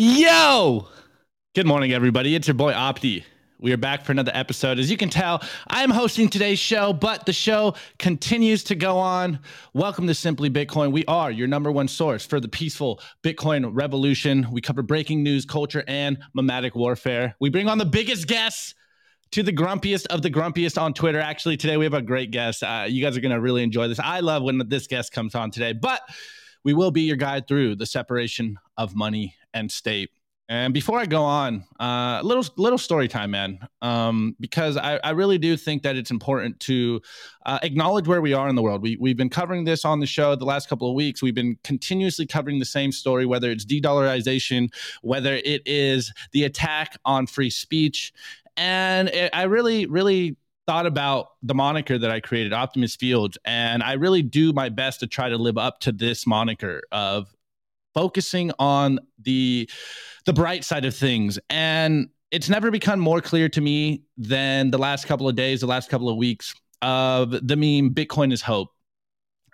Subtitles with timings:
[0.00, 0.86] Yo!
[1.56, 2.36] Good morning, everybody.
[2.36, 3.24] It's your boy Opti.
[3.58, 4.78] We are back for another episode.
[4.78, 9.40] As you can tell, I'm hosting today's show, but the show continues to go on.
[9.74, 10.92] Welcome to Simply Bitcoin.
[10.92, 14.46] We are your number one source for the peaceful Bitcoin revolution.
[14.52, 17.34] We cover breaking news, culture, and memetic warfare.
[17.40, 18.76] We bring on the biggest guests
[19.32, 21.18] to the grumpiest of the grumpiest on Twitter.
[21.18, 22.62] Actually, today we have a great guest.
[22.62, 23.98] Uh, you guys are going to really enjoy this.
[23.98, 26.02] I love when this guest comes on today, but
[26.64, 30.10] we will be your guide through the separation of money and state.
[30.50, 34.96] And before I go on, a uh, little little story time, man, um, because I,
[35.04, 37.02] I, really do think that it's important to
[37.44, 38.80] uh, acknowledge where we are in the world.
[38.80, 41.22] We we've been covering this on the show the last couple of weeks.
[41.22, 46.98] We've been continuously covering the same story, whether it's de-dollarization, whether it is the attack
[47.04, 48.14] on free speech,
[48.56, 50.38] and it, I really really
[50.68, 55.00] thought about the moniker that I created, Optimus Fields, and I really do my best
[55.00, 57.34] to try to live up to this moniker of
[57.94, 59.68] focusing on the
[60.26, 61.38] the bright side of things.
[61.48, 65.66] And it's never become more clear to me than the last couple of days the
[65.66, 68.68] last couple of weeks of the meme bitcoin is hope.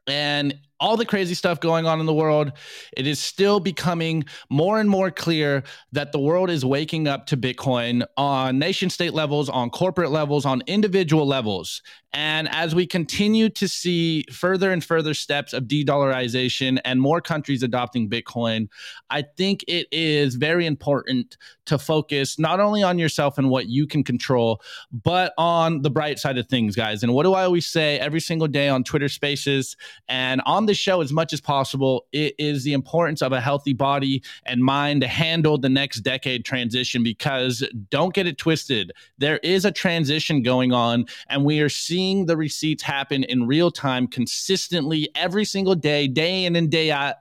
[0.08, 2.52] And all the crazy stuff going on in the world,
[2.94, 7.38] it is still becoming more and more clear that the world is waking up to
[7.38, 11.80] Bitcoin on nation state levels, on corporate levels, on individual levels.
[12.12, 17.22] And as we continue to see further and further steps of de dollarization and more
[17.22, 18.68] countries adopting Bitcoin,
[19.08, 23.86] I think it is very important to focus not only on yourself and what you
[23.86, 24.60] can control,
[24.92, 27.02] but on the bright side of things, guys.
[27.02, 29.76] And what do I always say every single day on Twitter Spaces
[30.08, 32.06] and on the show as much as possible?
[32.12, 36.44] It is the importance of a healthy body and mind to handle the next decade
[36.44, 38.92] transition because don't get it twisted.
[39.18, 43.70] There is a transition going on, and we are seeing the receipts happen in real
[43.70, 47.16] time consistently every single day, day in and day out.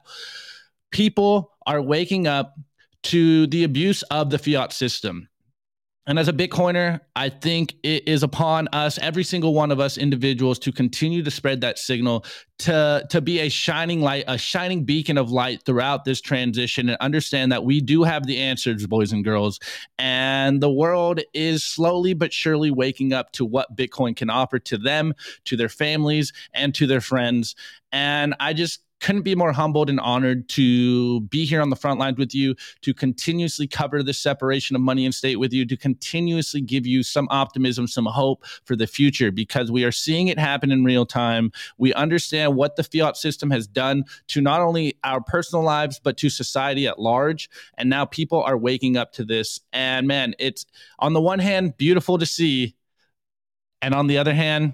[0.91, 2.55] People are waking up
[3.03, 5.27] to the abuse of the fiat system.
[6.05, 9.97] And as a Bitcoiner, I think it is upon us, every single one of us
[9.97, 12.25] individuals, to continue to spread that signal,
[12.59, 16.97] to, to be a shining light, a shining beacon of light throughout this transition, and
[16.99, 19.61] understand that we do have the answers, boys and girls.
[19.97, 24.77] And the world is slowly but surely waking up to what Bitcoin can offer to
[24.77, 25.13] them,
[25.45, 27.55] to their families, and to their friends.
[27.93, 31.99] And I just couldn't be more humbled and honored to be here on the front
[31.99, 35.75] lines with you, to continuously cover the separation of money and state with you, to
[35.75, 40.39] continuously give you some optimism, some hope for the future, because we are seeing it
[40.39, 41.51] happen in real time.
[41.77, 46.17] We understand what the fiat system has done to not only our personal lives, but
[46.17, 47.49] to society at large.
[47.77, 49.59] And now people are waking up to this.
[49.73, 50.65] And man, it's
[50.99, 52.75] on the one hand, beautiful to see.
[53.81, 54.73] And on the other hand,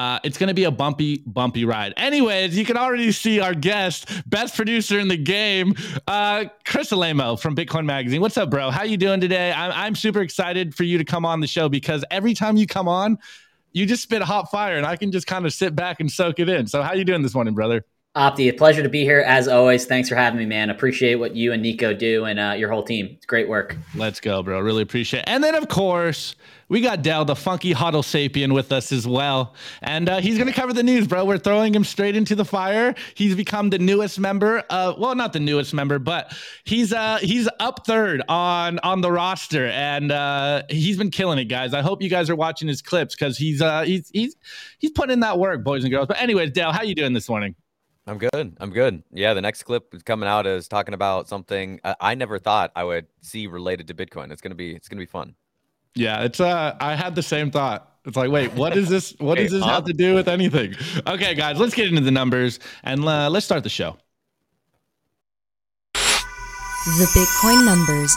[0.00, 1.92] uh, it's going to be a bumpy, bumpy ride.
[1.98, 5.74] Anyways, you can already see our guest, best producer in the game,
[6.06, 8.22] uh, Chris Alaimo from Bitcoin Magazine.
[8.22, 8.70] What's up, bro?
[8.70, 9.52] How you doing today?
[9.52, 12.66] I'm, I'm super excited for you to come on the show because every time you
[12.66, 13.18] come on,
[13.72, 16.38] you just spit hot fire, and I can just kind of sit back and soak
[16.38, 16.66] it in.
[16.66, 17.84] So, how you doing this morning, brother?
[18.16, 19.86] Opti, a pleasure to be here as always.
[19.86, 20.68] Thanks for having me, man.
[20.68, 23.10] Appreciate what you and Nico do and uh, your whole team.
[23.12, 23.76] It's great work.
[23.94, 24.58] Let's go, bro.
[24.58, 25.28] Really appreciate it.
[25.28, 26.34] And then, of course,
[26.68, 29.54] we got Dell, the funky huddle sapien, with us as well.
[29.80, 31.24] And uh, he's going to cover the news, bro.
[31.24, 32.96] We're throwing him straight into the fire.
[33.14, 34.64] He's become the newest member.
[34.68, 39.12] Uh, well, not the newest member, but he's uh, he's up third on on the
[39.12, 41.74] roster, and uh, he's been killing it, guys.
[41.74, 44.34] I hope you guys are watching his clips because he's uh, he's he's
[44.80, 46.08] he's putting in that work, boys and girls.
[46.08, 47.54] But anyways, Dell, how you doing this morning?
[48.06, 48.56] I'm good.
[48.58, 49.02] I'm good.
[49.12, 52.84] Yeah, the next clip is coming out is talking about something I never thought I
[52.84, 54.32] would see related to Bitcoin.
[54.32, 55.34] It's gonna be it's gonna be fun.
[55.94, 57.86] Yeah, it's uh I had the same thought.
[58.06, 59.14] It's like, wait, what is this?
[59.18, 60.74] What does this have to do with anything?
[61.06, 63.96] Okay, guys, let's get into the numbers and uh, let's start the show.
[65.92, 68.16] The Bitcoin numbers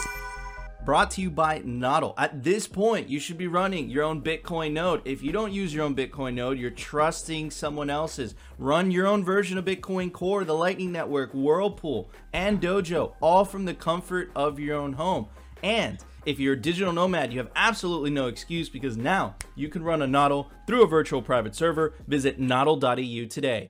[0.84, 2.14] brought to you by Nodl.
[2.18, 5.00] At this point, you should be running your own Bitcoin node.
[5.04, 8.34] If you don't use your own Bitcoin node, you're trusting someone else's.
[8.58, 13.64] Run your own version of Bitcoin Core, the Lightning Network, Whirlpool, and Dojo, all from
[13.64, 15.26] the comfort of your own home.
[15.62, 19.82] And if you're a digital nomad, you have absolutely no excuse because now you can
[19.82, 21.94] run a Nodl through a virtual private server.
[22.06, 23.68] Visit nodl.eu today.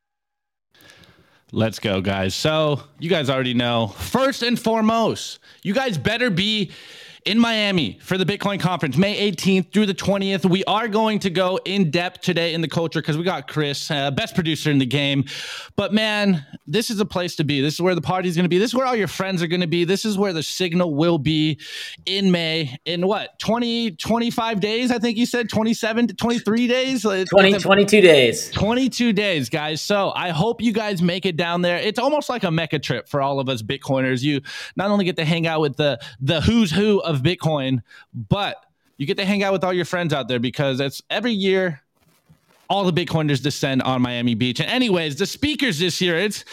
[1.52, 2.34] Let's go, guys.
[2.34, 3.87] So, you guys already know.
[3.87, 6.72] First and foremost, you guys better be
[7.25, 10.49] in Miami for the Bitcoin conference, May 18th through the 20th.
[10.49, 13.91] We are going to go in depth today in the culture because we got Chris,
[13.91, 15.25] uh, best producer in the game.
[15.75, 17.62] But man, this is a place to be.
[17.62, 18.59] This is where the party's going to be.
[18.59, 19.85] This is where all your friends are going to be.
[19.85, 21.59] This is where the signal will be
[22.05, 24.91] in May in what, 20, 25 days?
[24.91, 27.03] I think you said 27 to 23 days.
[27.03, 27.25] 20,
[27.59, 28.50] 22 days.
[28.50, 29.81] 22 days, guys.
[29.81, 31.79] So I hope you guys make it down there.
[31.79, 34.23] It's almost like a mecca trip for all of us Bitcoiners.
[34.23, 34.43] You
[34.77, 37.82] not only get to hang out with the the who's who of Bitcoin,
[38.28, 38.64] but
[38.96, 41.82] you get to hang out with all your friends out there because it's every year
[42.69, 44.61] all the Bitcoiners descend on Miami Beach.
[44.61, 46.44] And anyways, the speakers this year, it's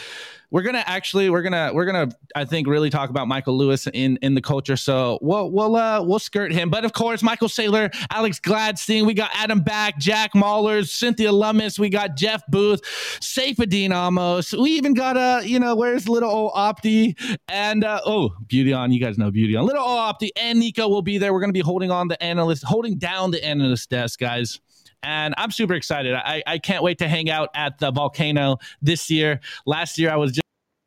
[0.51, 4.17] we're gonna actually we're gonna we're gonna I think really talk about Michael Lewis in
[4.17, 4.75] in the culture.
[4.75, 6.69] So we'll we'll uh, we'll skirt him.
[6.69, 11.79] But of course, Michael Saylor, Alex Gladstein, we got Adam Back, Jack Mallers, Cynthia Lummis,
[11.79, 12.81] we got Jeff Booth,
[13.21, 14.53] Saifedean Ammous.
[14.53, 17.17] We even got a uh, you know where's little old Opti
[17.47, 18.91] and uh, oh Beauty on.
[18.91, 19.65] You guys know Beauty on.
[19.65, 21.33] Little old Opti and Nico will be there.
[21.33, 24.59] We're gonna be holding on the analyst, holding down the analyst desk, guys
[25.03, 26.13] and I'm super excited.
[26.13, 29.39] I, I can't wait to hang out at the volcano this year.
[29.65, 30.40] Last year, I was just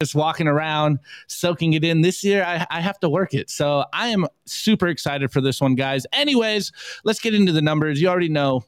[0.04, 2.02] just walking around, soaking it in.
[2.02, 3.48] This year, I, I, have to work it.
[3.48, 6.06] So I am super excited for this one, guys.
[6.12, 6.72] Anyways,
[7.04, 8.00] let's get into the numbers.
[8.02, 8.64] You already know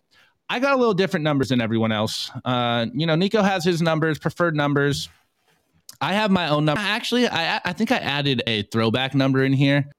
[0.49, 2.31] I got a little different numbers than everyone else.
[2.45, 5.09] Uh, you know, Nico has his numbers, preferred numbers.
[6.01, 6.81] I have my own number.
[6.81, 9.91] Actually, I I think I added a throwback number in here.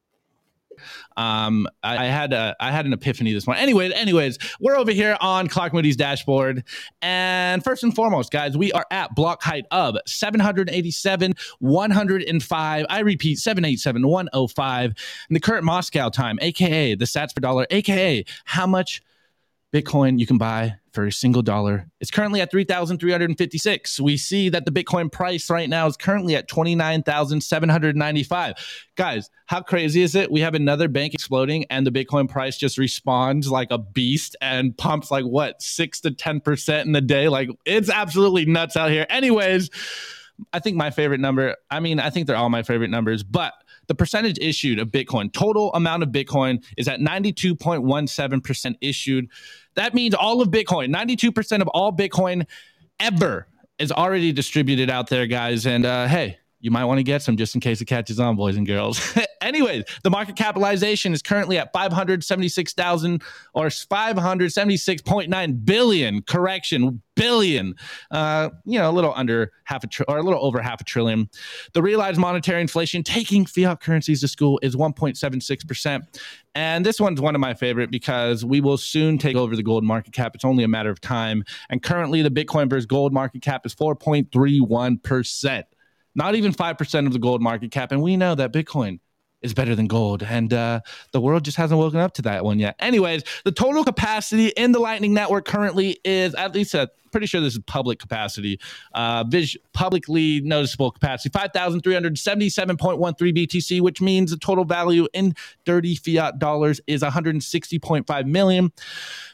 [1.16, 3.64] Um, I, I, had a, I had an epiphany this morning.
[3.64, 6.64] Anyway, anyways, we're over here on Clark Moody's dashboard,
[7.02, 12.86] and first and foremost, guys, we are at block height of 787 105.
[12.90, 18.24] I repeat, 787 105, and the current Moscow time, aka the Sats per dollar, aka
[18.46, 19.02] how much
[19.74, 21.90] Bitcoin you can buy for a single dollar.
[22.00, 24.00] It's currently at 3,356.
[24.00, 28.54] We see that the Bitcoin price right now is currently at 29,795.
[28.96, 30.32] Guys, how crazy is it?
[30.32, 34.78] We have another bank exploding and the Bitcoin price just responds like a beast and
[34.78, 37.28] pumps like what, 6 to 10% in the day?
[37.28, 39.06] Like it's absolutely nuts out here.
[39.10, 39.70] Anyways,
[40.54, 43.54] I think my favorite number, I mean, I think they're all my favorite numbers, but
[43.88, 49.30] the percentage issued of Bitcoin, total amount of Bitcoin is at 92.17% issued.
[49.76, 52.46] That means all of Bitcoin, 92% of all Bitcoin
[53.00, 53.48] ever
[53.80, 55.66] is already distributed out there, guys.
[55.66, 56.38] And uh, hey,
[56.68, 59.18] you might want to get some just in case it catches on, boys and girls.
[59.42, 63.24] Anyways, the market capitalization is currently at 576,000
[63.54, 67.74] or 576.9 billion, correction, billion.
[68.12, 70.84] Uh, you know, a little under half a trillion or a little over half a
[70.84, 71.30] trillion.
[71.72, 76.20] The realized monetary inflation taking fiat currencies to school is 1.76%.
[76.54, 79.86] And this one's one of my favorite because we will soon take over the gold
[79.86, 80.36] market cap.
[80.36, 81.46] It's only a matter of time.
[81.70, 85.64] And currently, the Bitcoin versus gold market cap is 4.31%
[86.18, 87.92] not even 5% of the gold market cap.
[87.92, 89.00] And we know that Bitcoin
[89.42, 90.24] is better than gold.
[90.24, 90.82] And uh,
[91.12, 92.76] the world just hasn't woken up to that one yet.
[92.80, 97.40] Anyways, the total capacity in the Lightning Network currently is at least a pretty sure
[97.40, 98.60] this is public capacity,
[98.94, 105.34] uh, vis- publicly noticeable capacity, 5,377.13 BTC, which means the total value in
[105.66, 108.72] dirty fiat dollars is 160.5 million.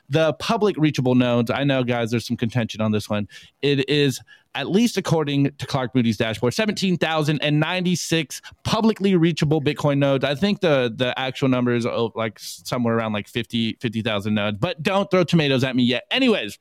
[0.09, 3.27] The public reachable nodes, I know, guys, there's some contention on this one.
[3.62, 4.19] It is
[4.55, 10.23] at least according to Clark Moody's dashboard, 17,096 publicly reachable Bitcoin nodes.
[10.23, 14.57] I think the the actual number is oh, like somewhere around like 50 50,000 nodes,
[14.59, 16.03] but don't throw tomatoes at me yet.
[16.11, 16.59] Anyways,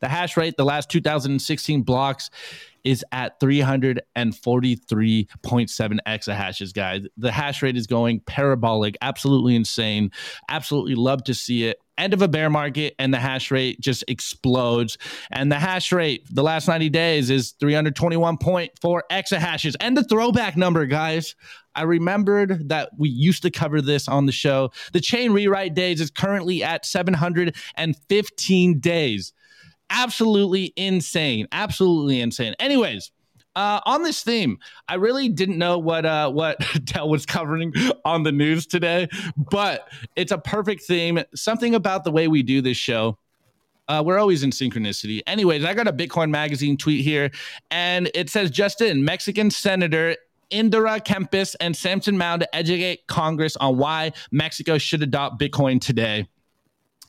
[0.00, 2.30] the hash rate, the last 2016 blocks
[2.84, 7.02] is at 343.7 exahashes, guys.
[7.16, 10.10] The hash rate is going parabolic, absolutely insane.
[10.48, 14.04] Absolutely love to see it end of a bear market and the hash rate just
[14.08, 14.98] explodes.
[15.30, 19.74] And the hash rate the last 90 days is 321.4 exahashes.
[19.80, 21.34] And the throwback number, guys.
[21.74, 24.72] I remembered that we used to cover this on the show.
[24.92, 29.32] The chain rewrite days is currently at 715 days.
[29.92, 31.46] Absolutely insane.
[31.52, 32.54] Absolutely insane.
[32.58, 33.12] Anyways,
[33.54, 34.58] uh, on this theme,
[34.88, 37.72] I really didn't know what uh, what Dell was covering
[38.04, 41.22] on the news today, but it's a perfect theme.
[41.34, 43.18] Something about the way we do this show.
[43.88, 45.20] Uh, we're always in synchronicity.
[45.26, 47.30] Anyways, I got a Bitcoin Magazine tweet here,
[47.70, 50.16] and it says Justin, Mexican Senator
[50.50, 56.28] Indira Kempis and Samson Mow to educate Congress on why Mexico should adopt Bitcoin today.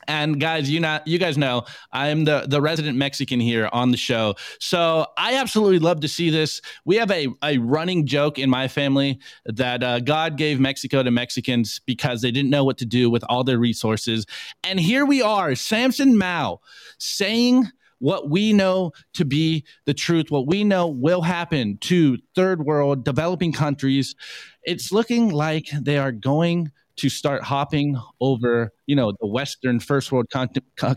[0.08, 3.90] And guys, you know, you guys know I am the the resident Mexican here on
[3.90, 6.60] the show, so I absolutely love to see this.
[6.84, 11.10] We have a a running joke in my family that uh, God gave Mexico to
[11.10, 14.26] Mexicans because they didn't know what to do with all their resources,
[14.62, 16.60] and here we are, Samson Mow
[16.98, 22.64] saying what we know to be the truth, what we know will happen to third
[22.64, 24.14] world developing countries.
[24.62, 30.12] It's looking like they are going to start hopping over, you know, the Western first
[30.12, 30.48] world con-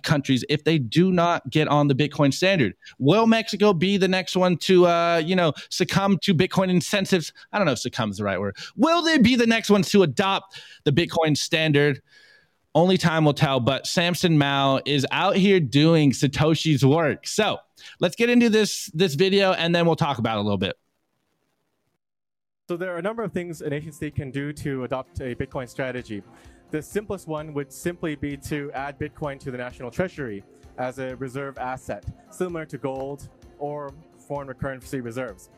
[0.03, 2.73] countries if they do not get on the Bitcoin standard.
[2.99, 7.33] Will Mexico be the next one to, uh, you know, succumb to Bitcoin incentives?
[7.51, 8.57] I don't know if succumb is the right word.
[8.75, 12.01] Will they be the next ones to adopt the Bitcoin standard?
[12.75, 13.59] Only time will tell.
[13.59, 17.25] But Samson Mow is out here doing Satoshi's work.
[17.25, 17.57] So
[17.99, 20.75] let's get into this this video, and then we'll talk about it a little bit.
[22.69, 25.33] So there are a number of things a nation state can do to adopt a
[25.33, 26.21] Bitcoin strategy.
[26.69, 30.43] The simplest one would simply be to add Bitcoin to the national treasury
[30.77, 35.49] as a reserve asset, similar to gold or foreign currency reserves.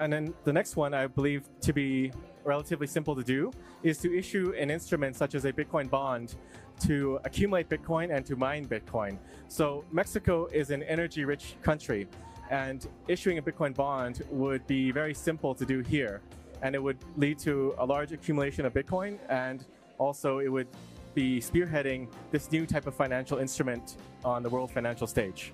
[0.00, 2.10] And then the next one I believe to be
[2.42, 3.52] relatively simple to do
[3.84, 6.34] is to issue an instrument such as a Bitcoin bond
[6.80, 9.16] to accumulate Bitcoin and to mine Bitcoin.
[9.46, 12.08] So Mexico is an energy rich country.
[12.50, 16.20] And issuing a Bitcoin bond would be very simple to do here.
[16.62, 19.18] And it would lead to a large accumulation of Bitcoin.
[19.28, 19.64] And
[19.98, 20.68] also, it would
[21.14, 25.52] be spearheading this new type of financial instrument on the world financial stage.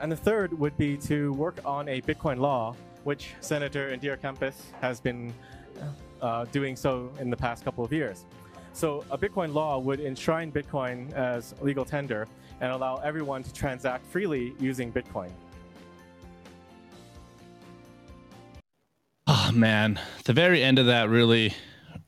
[0.00, 2.74] And the third would be to work on a Bitcoin law,
[3.04, 5.32] which Senator Indira Kempis has been
[6.20, 8.24] uh, doing so in the past couple of years.
[8.72, 12.26] So, a Bitcoin law would enshrine Bitcoin as legal tender
[12.60, 15.30] and allow everyone to transact freely using Bitcoin.
[19.54, 21.54] Man, the very end of that really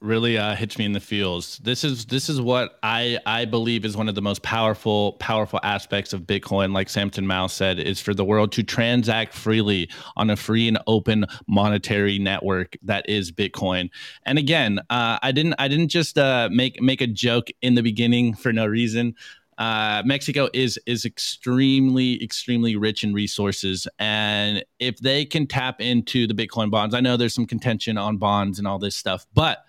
[0.04, 1.58] really uh, hits me in the feels.
[1.58, 5.60] This is this is what I I believe is one of the most powerful powerful
[5.62, 6.72] aspects of Bitcoin.
[6.72, 10.78] Like Samson Mow said, is for the world to transact freely on a free and
[10.86, 13.90] open monetary network that is Bitcoin.
[14.24, 17.82] And again, uh, I didn't I didn't just uh, make make a joke in the
[17.82, 19.14] beginning for no reason
[19.58, 26.26] uh, Mexico is is extremely extremely rich in resources, and if they can tap into
[26.26, 29.64] the Bitcoin bonds, I know there's some contention on bonds and all this stuff, but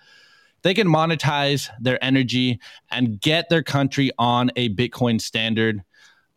[0.64, 5.84] they can monetize their energy and get their country on a Bitcoin standard.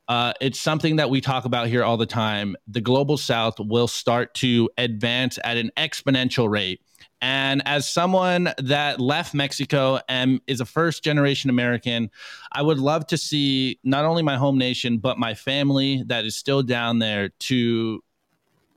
[0.07, 2.57] Uh, it's something that we talk about here all the time.
[2.67, 6.81] The global south will start to advance at an exponential rate
[7.21, 12.11] and as someone that left Mexico and is a first generation American,
[12.53, 16.37] I would love to see not only my home nation, but my family that is
[16.37, 18.03] still down there to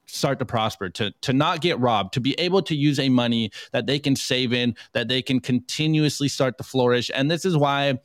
[0.07, 3.51] start to prosper, to, to not get robbed, to be able to use a money
[3.71, 7.09] that they can save in, that they can continuously start to flourish.
[7.13, 7.99] And this is why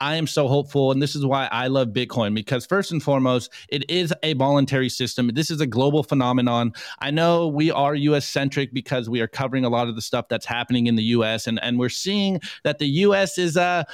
[0.00, 0.92] I am so hopeful.
[0.92, 4.88] And this is why I love Bitcoin because, first and foremost, it is a voluntary
[4.88, 5.30] system.
[5.34, 6.72] This is a global phenomenon.
[7.00, 10.28] I know we are US centric because we are covering a lot of the stuff
[10.28, 11.46] that's happening in the US.
[11.46, 13.84] And, and we're seeing that the US is, uh,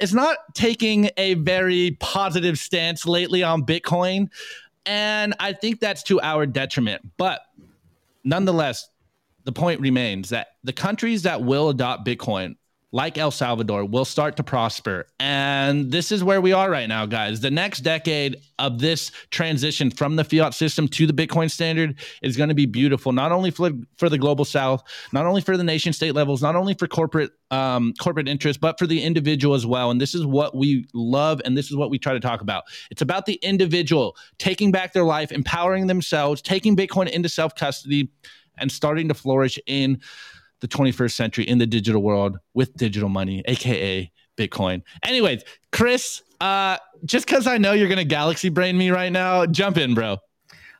[0.00, 4.30] is not taking a very positive stance lately on Bitcoin.
[4.84, 7.08] And I think that's to our detriment.
[7.16, 7.42] But
[8.24, 8.88] nonetheless,
[9.44, 12.56] the point remains that the countries that will adopt Bitcoin
[12.92, 15.06] like El Salvador, will start to prosper.
[15.18, 17.40] And this is where we are right now, guys.
[17.40, 22.36] The next decade of this transition from the fiat system to the Bitcoin standard is
[22.36, 24.82] going to be beautiful, not only for, for the global south,
[25.12, 28.78] not only for the nation state levels, not only for corporate um, corporate interests, but
[28.78, 29.90] for the individual as well.
[29.90, 32.64] And this is what we love, and this is what we try to talk about.
[32.90, 38.10] It's about the individual taking back their life, empowering themselves, taking Bitcoin into self custody,
[38.58, 40.00] and starting to flourish in
[40.62, 44.82] the 21st century in the digital world with digital money, aka Bitcoin.
[45.04, 45.42] Anyways,
[45.72, 49.94] Chris, uh, just because I know you're gonna galaxy brain me right now, jump in,
[49.94, 50.18] bro.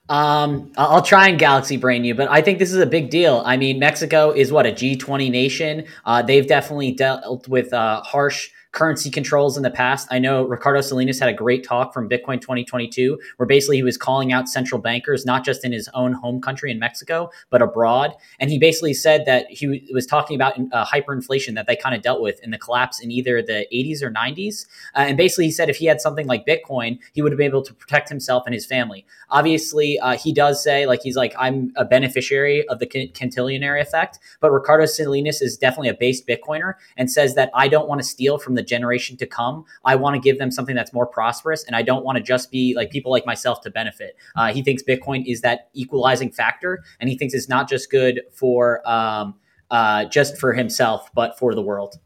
[0.09, 3.43] Um, I'll try and galaxy brain you, but I think this is a big deal.
[3.45, 5.85] I mean, Mexico is what a G20 nation.
[6.05, 10.09] Uh, they've definitely dealt with uh, harsh currency controls in the past.
[10.11, 13.99] I know Ricardo Salinas had a great talk from Bitcoin 2022, where basically he was
[13.99, 18.15] calling out central bankers, not just in his own home country in Mexico, but abroad.
[18.41, 22.03] And he basically said that he was talking about uh, hyperinflation that they kind of
[22.03, 24.67] dealt with in the collapse in either the 80s or 90s.
[24.97, 27.47] Uh, and basically, he said if he had something like Bitcoin, he would have been
[27.47, 29.05] able to protect himself and his family.
[29.31, 34.19] Obviously, uh, he does say, like, he's like, I'm a beneficiary of the cantillionary effect.
[34.41, 38.07] But Ricardo Salinas is definitely a based Bitcoiner and says that I don't want to
[38.07, 39.65] steal from the the generation to come.
[39.85, 42.51] I want to give them something that's more prosperous, and I don't want to just
[42.51, 44.17] be like people like myself to benefit.
[44.37, 48.23] Uh, he thinks Bitcoin is that equalizing factor, and he thinks it's not just good
[48.33, 49.35] for um,
[49.71, 51.97] uh, just for himself, but for the world.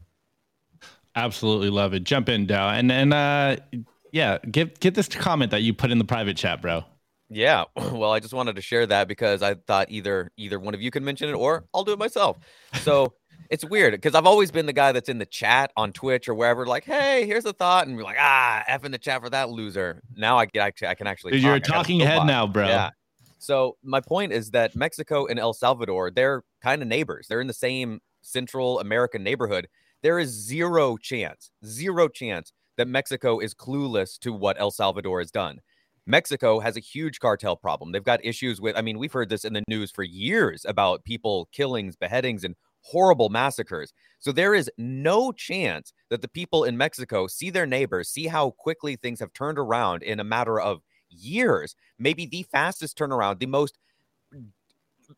[1.15, 2.03] Absolutely love it.
[2.03, 3.57] Jump in, Dow, and and uh,
[4.11, 6.83] yeah, get get this comment that you put in the private chat, bro.
[7.29, 10.81] Yeah, well, I just wanted to share that because I thought either either one of
[10.81, 12.37] you can mention it or I'll do it myself.
[12.81, 13.13] So
[13.49, 16.33] it's weird because I've always been the guy that's in the chat on Twitch or
[16.33, 19.29] wherever, like, hey, here's a thought, and we're like, ah, f in the chat for
[19.29, 20.01] that loser.
[20.15, 21.33] Now I get I, I can actually.
[21.33, 21.47] Dude, talk.
[21.47, 22.67] you're a talking head now, bro.
[22.67, 22.89] Yeah.
[23.39, 27.27] So my point is that Mexico and El Salvador, they're kind of neighbors.
[27.27, 29.67] They're in the same Central American neighborhood.
[30.03, 35.31] There is zero chance, zero chance that Mexico is clueless to what El Salvador has
[35.31, 35.59] done.
[36.05, 37.91] Mexico has a huge cartel problem.
[37.91, 41.03] They've got issues with, I mean, we've heard this in the news for years about
[41.03, 42.55] people killings, beheadings, and
[42.87, 43.93] horrible massacres.
[44.19, 48.51] So there is no chance that the people in Mexico see their neighbors, see how
[48.51, 53.45] quickly things have turned around in a matter of years, maybe the fastest turnaround, the
[53.47, 53.77] most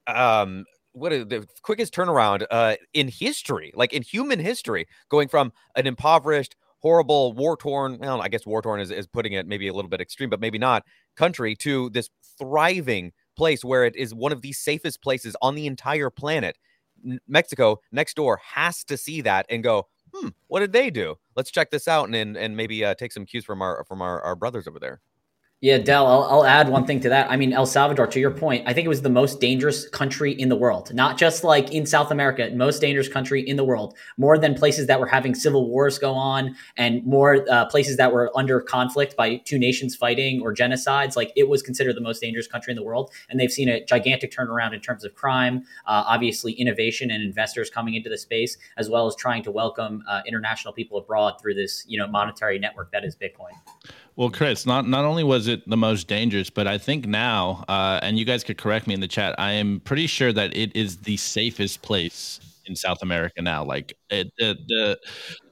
[0.08, 5.52] um what is the quickest turnaround uh in history, like in human history, going from
[5.76, 9.68] an impoverished, horrible, war torn, well, I guess war torn is, is putting it maybe
[9.68, 10.84] a little bit extreme, but maybe not
[11.16, 12.10] country to this
[12.40, 16.58] thriving place where it is one of the safest places on the entire planet.
[17.28, 21.16] Mexico next door has to see that and go, hmm, what did they do?
[21.36, 24.02] Let's check this out and and, and maybe uh, take some cues from our from
[24.02, 25.02] our, our brothers over there.
[25.62, 27.30] Yeah, Dell, I'll, I'll, add one thing to that.
[27.30, 30.32] I mean, El Salvador, to your point, I think it was the most dangerous country
[30.32, 33.94] in the world, not just like in South America, most dangerous country in the world,
[34.16, 38.14] more than places that were having civil wars go on and more uh, places that
[38.14, 41.18] were under conflict by two nations fighting or genocides.
[41.18, 43.12] Like it was considered the most dangerous country in the world.
[43.30, 47.70] And they've seen a gigantic turnaround in terms of crime, uh, obviously, innovation and investors
[47.70, 51.56] coming into the space, as well as trying to welcome uh, international people abroad through
[51.56, 53.52] this, you know, monetary network that is Bitcoin.
[54.16, 58.00] Well, Chris, not not only was it the most dangerous, but I think now, uh,
[58.04, 60.76] and you guys could correct me in the chat, I am pretty sure that it
[60.76, 63.64] is the safest place in South America now.
[63.64, 65.00] Like it, the, the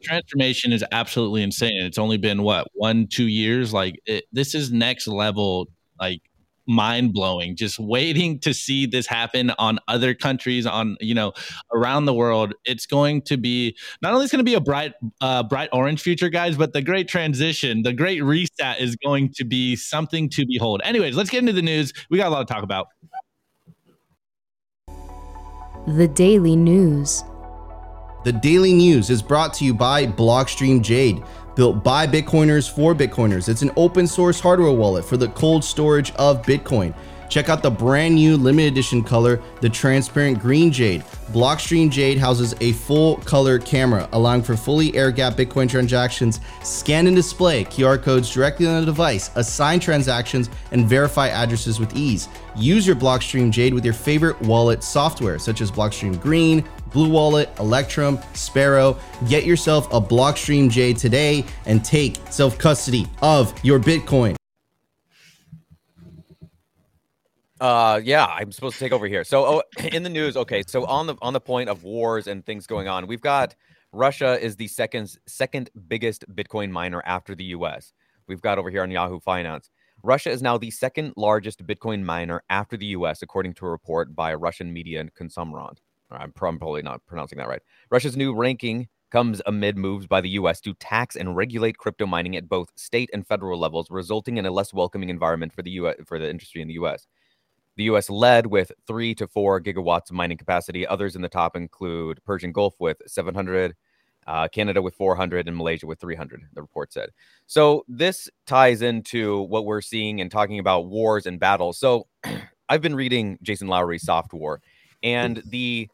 [0.04, 1.84] transformation is absolutely insane.
[1.84, 3.74] It's only been what one, two years.
[3.74, 5.68] Like it, this is next level.
[6.00, 6.22] Like
[6.68, 7.56] mind blowing.
[7.56, 11.34] Just waiting to see this happen on other countries, on you know,
[11.74, 12.54] around the world.
[12.66, 16.02] It's going to be not only it's going to be a bright, uh, bright orange
[16.02, 20.46] future, guys, but the great transition, the great reset is going to be something to
[20.46, 20.82] behold.
[20.84, 21.94] Anyways, let's get into the news.
[22.10, 22.88] We got a lot to talk about.
[25.88, 27.24] The Daily News.
[28.26, 31.24] The Daily News is brought to you by Blockstream Jade
[31.58, 33.50] built by Bitcoiners for Bitcoiners.
[33.50, 36.94] It's an open source hardware wallet for the cold storage of Bitcoin.
[37.30, 41.04] Check out the brand new limited edition color, the transparent green jade.
[41.32, 47.08] Blockstream Jade houses a full color camera, allowing for fully air gap Bitcoin transactions, scan
[47.08, 52.30] and display QR codes directly on the device, assign transactions, and verify addresses with ease.
[52.56, 57.50] Use your Blockstream Jade with your favorite wallet software, such as Blockstream Green, Blue Wallet,
[57.60, 58.98] Electrum, Sparrow.
[59.28, 64.36] Get yourself a Blockstream Jade today and take self custody of your Bitcoin.
[67.60, 69.24] Uh, yeah, I'm supposed to take over here.
[69.24, 70.64] So, oh, in the news, okay.
[70.68, 73.56] So on the on the point of wars and things going on, we've got
[73.92, 77.94] Russia is the second second biggest Bitcoin miner after the U.S.
[78.28, 79.70] We've got over here on Yahoo Finance.
[80.04, 84.16] Russia is now the second largest Bitcoin miner after the U.S., according to a report
[84.16, 85.80] by Russian media and Komsomolets.
[86.12, 87.62] I'm probably not pronouncing that right.
[87.90, 90.60] Russia's new ranking comes amid moves by the U.S.
[90.62, 94.52] to tax and regulate crypto mining at both state and federal levels, resulting in a
[94.52, 95.96] less welcoming environment for the U.S.
[96.06, 97.08] for the industry in the U.S.
[97.78, 98.10] The U.S.
[98.10, 100.86] led with three to four gigawatts of mining capacity.
[100.86, 103.76] Others in the top include Persian Gulf with 700,
[104.26, 106.42] uh, Canada with 400, and Malaysia with 300.
[106.54, 107.10] The report said.
[107.46, 111.78] So this ties into what we're seeing and talking about wars and battles.
[111.78, 112.08] So
[112.70, 114.60] I've been reading Jason Lowery's Soft War,
[115.04, 115.88] and the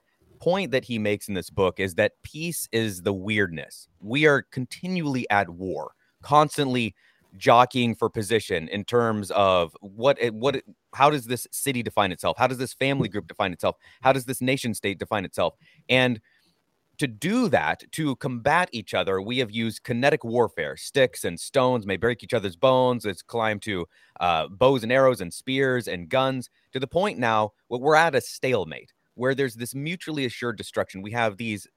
[0.44, 3.88] point that he makes in this book is that peace is the weirdness.
[4.02, 6.96] We are continually at war, constantly
[7.38, 12.12] jockeying for position in terms of what it, what it, how does this city define
[12.12, 12.38] itself?
[12.38, 13.78] How does this family group define itself?
[14.02, 15.56] How does this nation state define itself?
[15.88, 16.20] And
[16.98, 20.76] to do that, to combat each other, we have used kinetic warfare.
[20.76, 23.06] Sticks and stones may break each other's bones.
[23.06, 23.86] It's climbed to
[24.20, 28.14] uh, bows and arrows and spears and guns to the point now where we're at
[28.14, 31.02] a stalemate where there's this mutually assured destruction.
[31.02, 31.68] We have these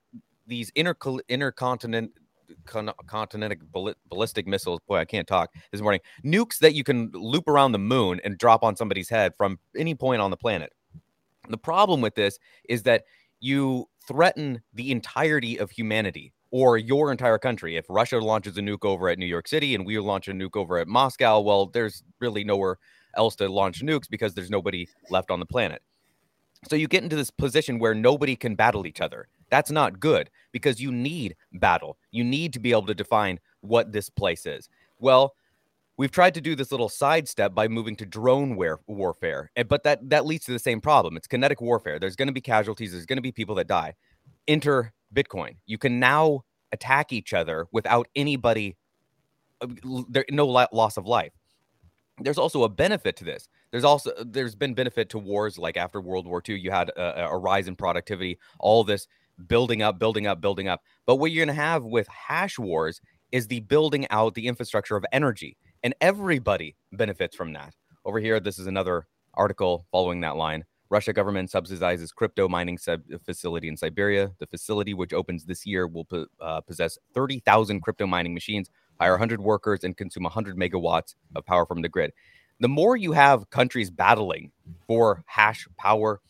[0.46, 0.94] these inter
[1.28, 2.12] intercontinent
[2.64, 2.92] con-
[4.08, 4.80] ballistic missiles.
[4.86, 6.00] Boy, I can't talk this morning.
[6.24, 9.94] Nukes that you can loop around the moon and drop on somebody's head from any
[9.94, 10.72] point on the planet.
[11.48, 13.04] The problem with this is that
[13.40, 17.76] you threaten the entirety of humanity or your entire country.
[17.76, 20.56] If Russia launches a nuke over at New York City and we launch a nuke
[20.56, 22.78] over at Moscow, well, there's really nowhere
[23.16, 25.82] else to launch nukes because there's nobody left on the planet.
[26.68, 29.28] So you get into this position where nobody can battle each other.
[29.50, 31.98] That's not good because you need battle.
[32.10, 34.68] You need to be able to define what this place is.
[34.98, 35.34] Well,
[35.96, 39.82] we've tried to do this little sidestep by moving to drone war- warfare, eh, but
[39.84, 41.16] that that leads to the same problem.
[41.16, 41.98] It's kinetic warfare.
[41.98, 42.92] There's going to be casualties.
[42.92, 43.94] There's going to be people that die.
[44.48, 45.56] Enter Bitcoin.
[45.66, 46.42] You can now
[46.72, 48.76] attack each other without anybody.
[49.60, 49.68] Uh,
[50.08, 51.32] there no loss of life.
[52.20, 53.48] There's also a benefit to this.
[53.70, 56.58] There's also there's been benefit to wars like after World War II.
[56.58, 58.38] You had a, a rise in productivity.
[58.58, 59.06] All this
[59.46, 60.82] building up, building up, building up.
[61.04, 63.00] But what you're going to have with hash wars
[63.32, 67.74] is the building out the infrastructure of energy, and everybody benefits from that.
[68.04, 70.64] Over here, this is another article following that line.
[70.88, 74.30] Russia government subsidizes crypto mining sub- facility in Siberia.
[74.38, 76.06] The facility, which opens this year, will
[76.40, 81.66] uh, possess 30,000 crypto mining machines, hire 100 workers, and consume 100 megawatts of power
[81.66, 82.12] from the grid.
[82.60, 84.50] The more you have countries battling
[84.86, 86.20] for hash power,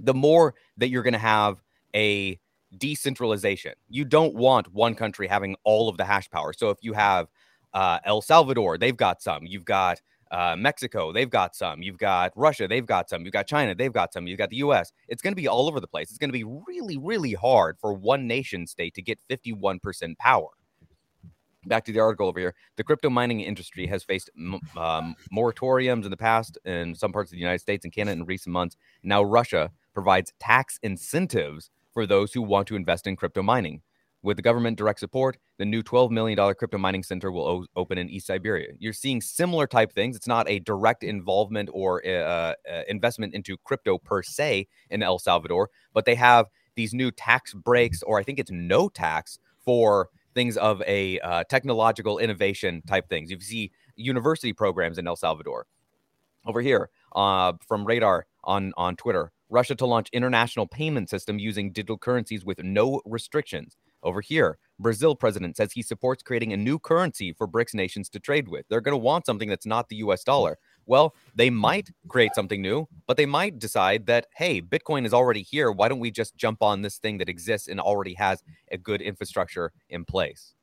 [0.00, 1.62] the more that you're going to have
[1.94, 2.38] a
[2.78, 3.72] decentralization.
[3.88, 6.52] You don't want one country having all of the hash power.
[6.52, 7.28] So if you have
[7.74, 9.44] uh, El Salvador, they've got some.
[9.44, 11.82] You've got uh, Mexico, they've got some.
[11.82, 13.24] You've got Russia, they've got some.
[13.24, 14.26] You've got China, they've got some.
[14.26, 14.92] You've got the US.
[15.08, 16.08] It's going to be all over the place.
[16.08, 20.48] It's going to be really, really hard for one nation state to get 51% power.
[21.66, 22.54] Back to the article over here.
[22.76, 24.30] The crypto mining industry has faced
[24.76, 28.26] um, moratoriums in the past in some parts of the United States and Canada in
[28.26, 28.76] recent months.
[29.02, 33.82] Now, Russia provides tax incentives for those who want to invest in crypto mining.
[34.22, 37.98] With the government direct support, the new $12 million crypto mining center will o- open
[37.98, 38.72] in East Siberia.
[38.78, 40.14] You're seeing similar type things.
[40.14, 45.18] It's not a direct involvement or uh, uh, investment into crypto per se in El
[45.18, 46.46] Salvador, but they have
[46.76, 51.44] these new tax breaks, or I think it's no tax for things of a uh,
[51.44, 53.30] technological innovation type things.
[53.30, 55.66] You see university programs in El Salvador.
[56.44, 61.72] Over here, uh, from Radar on on Twitter, Russia to launch international payment system using
[61.72, 63.76] digital currencies with no restrictions.
[64.02, 68.18] Over here, Brazil president says he supports creating a new currency for BRICS nations to
[68.18, 68.66] trade with.
[68.68, 70.58] They're going to want something that's not the US dollar.
[70.86, 75.42] Well, they might create something new, but they might decide that, hey, Bitcoin is already
[75.42, 75.70] here.
[75.70, 79.00] Why don't we just jump on this thing that exists and already has a good
[79.00, 80.54] infrastructure in place?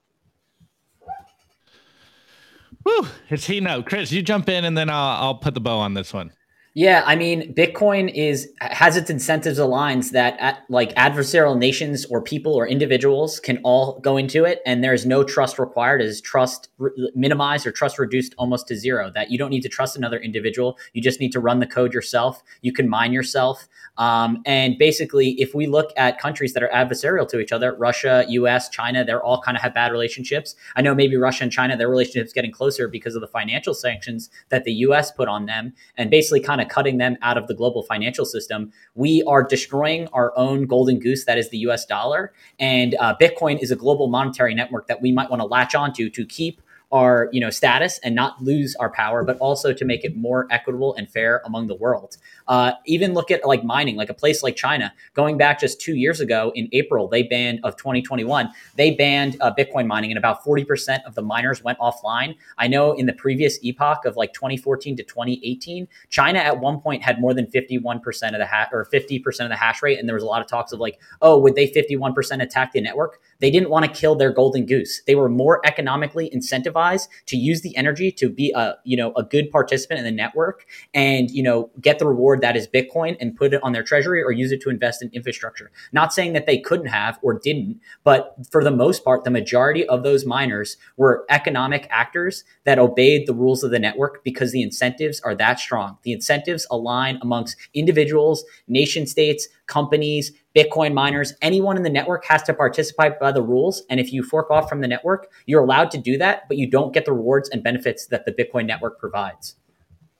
[2.86, 3.84] Woo, it's he no.
[3.84, 6.32] Chris, you jump in and then I'll, I'll put the bow on this one.
[6.79, 12.21] Yeah, I mean, Bitcoin is has its incentives aligned that at, like adversarial nations or
[12.21, 16.01] people or individuals can all go into it, and there's no trust required.
[16.01, 19.11] Is trust re- minimized or trust reduced almost to zero?
[19.13, 20.77] That you don't need to trust another individual.
[20.93, 22.41] You just need to run the code yourself.
[22.61, 23.67] You can mine yourself.
[23.97, 28.23] Um, and basically, if we look at countries that are adversarial to each other, Russia,
[28.29, 30.55] U.S., China, they're all kind of have bad relationships.
[30.77, 34.29] I know maybe Russia and China, their relationships getting closer because of the financial sanctions
[34.47, 35.11] that the U.S.
[35.11, 38.71] put on them, and basically kind of cutting them out of the global financial system.
[38.95, 41.86] We are destroying our own golden goose that is the U.S.
[41.86, 45.75] dollar, and uh, Bitcoin is a global monetary network that we might want to latch
[45.75, 49.86] onto to keep our you know status and not lose our power, but also to
[49.86, 52.17] make it more equitable and fair among the world.
[52.49, 54.91] Uh, even look at like mining, like a place like China.
[55.13, 59.53] Going back just two years ago in April, they banned of 2021, they banned uh,
[59.57, 62.35] Bitcoin mining, and about 40% of the miners went offline.
[62.57, 67.03] I know in the previous epoch of like 2014 to 2018, China at one point
[67.03, 70.15] had more than 51% of the hash or 50% of the hash rate, and there
[70.15, 73.21] was a lot of talks of like, oh, would they 51% attack the network?
[73.39, 75.01] They didn't want to kill their golden goose.
[75.05, 79.23] They were more economically incentivized to use the energy to be a you know a
[79.23, 83.36] good participant in the network and you know get the reward that is Bitcoin and
[83.36, 85.71] put it on their treasury or use it to invest in infrastructure.
[85.91, 89.86] Not saying that they couldn't have or didn't, but for the most part, the majority
[89.88, 94.62] of those miners were economic actors that obeyed the rules of the network because the
[94.62, 95.97] incentives are that strong.
[96.04, 102.41] The incentives align amongst individuals, nation states, companies, Bitcoin miners, anyone in the network has
[102.43, 103.84] to participate by the rules.
[103.89, 106.69] And if you fork off from the network, you're allowed to do that, but you
[106.69, 109.56] don't get the rewards and benefits that the Bitcoin network provides.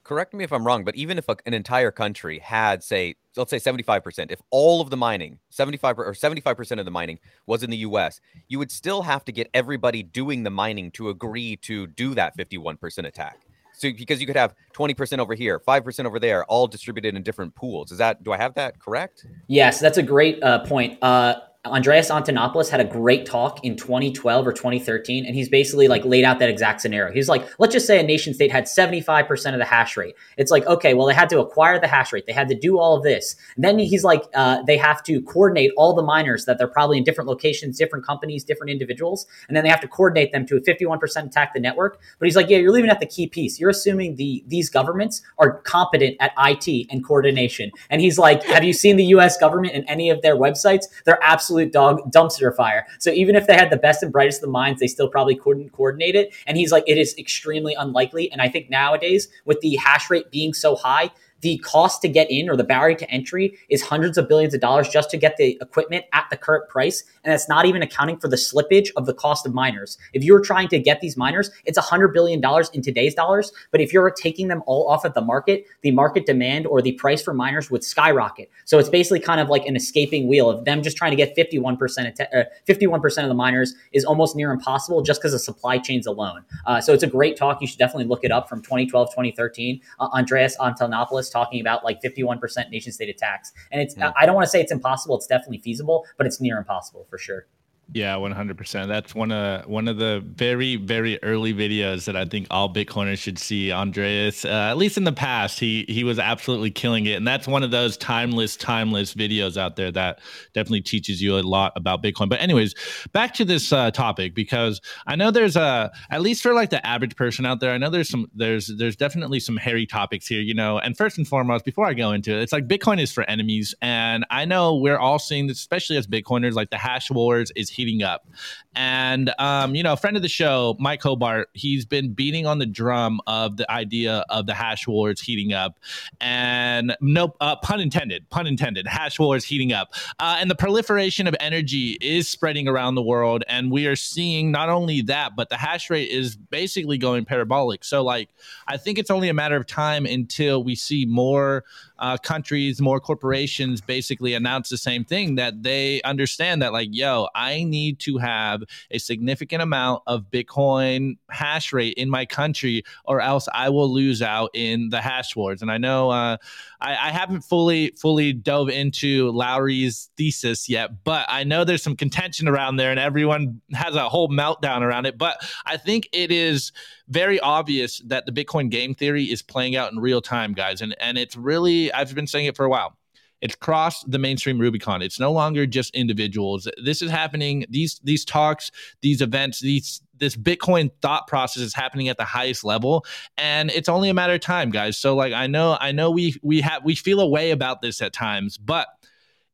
[0.10, 3.52] Correct me if I'm wrong, but even if a, an entire country had, say, let's
[3.52, 7.70] say 75%, if all of the mining, 75 or 75% of the mining was in
[7.70, 11.86] the US, you would still have to get everybody doing the mining to agree to
[11.86, 13.42] do that 51% attack.
[13.74, 17.54] So because you could have 20% over here, 5% over there, all distributed in different
[17.54, 17.92] pools.
[17.92, 19.28] Is that do I have that correct?
[19.46, 20.98] Yes, that's a great uh, point.
[21.04, 26.06] Uh, Andreas Antonopoulos had a great talk in 2012 or 2013, and he's basically like
[26.06, 27.14] laid out that exact scenario.
[27.14, 30.16] He's like, let's just say a nation state had 75% of the hash rate.
[30.38, 32.80] It's like, okay, well, they had to acquire the hash rate, they had to do
[32.80, 33.36] all of this.
[33.58, 36.98] And then he's like, uh, they have to coordinate all the miners that they're probably
[36.98, 40.56] in different locations, different companies, different individuals, and then they have to coordinate them to
[40.56, 42.00] a 51% attack the network.
[42.20, 43.60] But he's like, yeah, you're leaving out the key piece.
[43.60, 47.72] You're assuming the these governments are competent at IT and coordination.
[47.90, 49.38] And he's like, have you seen the U.S.
[49.38, 50.86] government in any of their websites?
[51.04, 52.86] They're absolutely absolute dog dumpster fire.
[53.00, 55.36] So even if they had the best and brightest of the minds, they still probably
[55.36, 56.32] couldn't coordinate it.
[56.46, 58.32] And he's like, it is extremely unlikely.
[58.32, 61.10] And I think nowadays, with the hash rate being so high,
[61.42, 64.62] the cost to get in or the barrier to entry is hundreds of billions of
[64.62, 67.04] dollars just to get the equipment at the current price.
[67.24, 69.98] And that's not even accounting for the slippage of the cost of miners.
[70.14, 72.42] If you're trying to get these miners, it's $100 billion
[72.74, 73.52] in today's dollars.
[73.72, 76.94] But if you're taking them all off at the market, the market demand or the
[76.94, 78.50] price for miners would skyrocket.
[78.66, 81.36] So it's basically kind of like an escaping wheel of them just trying to get
[81.36, 85.42] 51% of, te- uh, 51% of the miners is almost near impossible just because of
[85.42, 86.44] supply chains alone.
[86.66, 87.62] Uh, so it's a great talk.
[87.62, 89.82] You should definitely look it up from 2012, 2013.
[90.00, 93.52] Uh, Andreas Antonopoulos talking about like 51% nation state attacks.
[93.72, 94.04] And it's, hmm.
[94.20, 95.18] I don't want to say it's impossible.
[95.18, 97.48] It's definitely feasible, but it's near impossible for sure.
[97.92, 98.88] Yeah, one hundred percent.
[98.88, 103.18] That's one of one of the very very early videos that I think all Bitcoiners
[103.18, 103.72] should see.
[103.72, 107.48] Andreas, uh, at least in the past, he he was absolutely killing it, and that's
[107.48, 110.20] one of those timeless timeless videos out there that
[110.54, 112.30] definitely teaches you a lot about Bitcoin.
[112.30, 112.76] But anyways,
[113.12, 116.86] back to this uh, topic because I know there's a at least for like the
[116.86, 120.42] average person out there, I know there's some there's there's definitely some hairy topics here,
[120.42, 120.78] you know.
[120.78, 123.74] And first and foremost, before I go into it, it's like Bitcoin is for enemies,
[123.82, 127.79] and I know we're all seeing this, especially as Bitcoiners, like the hash wars is
[127.80, 128.28] heating up.
[128.76, 132.60] And um, you know, a friend of the show, Mike Hobart, he's been beating on
[132.60, 135.80] the drum of the idea of the hash wars heating up,
[136.20, 141.26] and no uh, pun intended, pun intended, hash wars heating up, uh, and the proliferation
[141.26, 145.50] of energy is spreading around the world, and we are seeing not only that, but
[145.50, 147.84] the hash rate is basically going parabolic.
[147.84, 148.30] So, like,
[148.68, 151.64] I think it's only a matter of time until we see more
[152.00, 157.28] uh, countries, more corporations basically announce the same thing that they understand that, like, yo,
[157.36, 163.22] I need to have a significant amount of Bitcoin hash rate in my country, or
[163.22, 165.62] else I will lose out in the hash wars.
[165.62, 166.38] And I know uh,
[166.82, 171.96] I, I haven't fully fully dove into Lowery's thesis yet, but I know there's some
[171.98, 175.18] contention around there, and everyone has a whole meltdown around it.
[175.18, 176.72] But I think it is
[177.10, 180.82] very obvious that the Bitcoin game theory is playing out in real time, guys.
[180.82, 182.98] And and it's really I've been saying it for a while.
[183.42, 185.02] It's crossed the mainstream Rubicon.
[185.02, 186.68] It's no longer just individuals.
[186.84, 187.66] This is happening.
[187.70, 188.70] These these talks,
[189.02, 193.06] these events, these this Bitcoin thought process is happening at the highest level,
[193.38, 194.98] and it's only a matter of time, guys.
[194.98, 198.02] So like I know I know we we have we feel a way about this
[198.02, 198.90] at times, but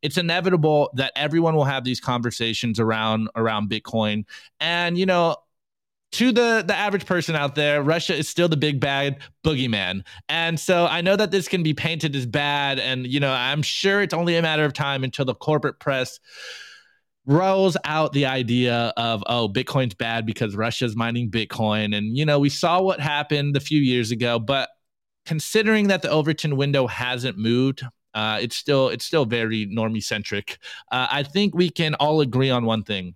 [0.02, 4.26] it's inevitable that everyone will have these conversations around around Bitcoin.
[4.60, 5.36] And you know,
[6.14, 10.04] to the the average person out there, Russia is still the big bad boogeyman.
[10.30, 13.62] And so I know that this can be painted as bad and you know, I'm
[13.62, 16.20] sure it's only a matter of time until the corporate press
[17.26, 21.96] rolls out the idea of oh bitcoin's bad because russia's mining bitcoin.
[21.96, 24.70] And you know we saw what happened a few years ago but
[25.26, 30.60] considering that the overton window hasn't moved uh, it's still it's still very normie centric
[30.92, 33.16] uh, i think we can all agree on one thing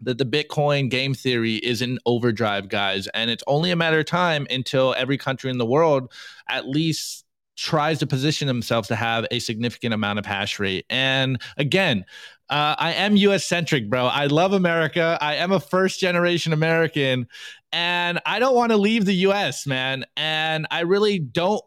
[0.00, 3.08] that the Bitcoin game theory is in overdrive, guys.
[3.08, 6.12] And it's only a matter of time until every country in the world
[6.48, 7.24] at least
[7.56, 10.84] tries to position themselves to have a significant amount of hash rate.
[10.90, 12.04] And again,
[12.50, 14.06] uh, I am US centric, bro.
[14.06, 15.18] I love America.
[15.20, 17.26] I am a first generation American
[17.72, 20.04] and I don't want to leave the US, man.
[20.16, 21.62] And I really don't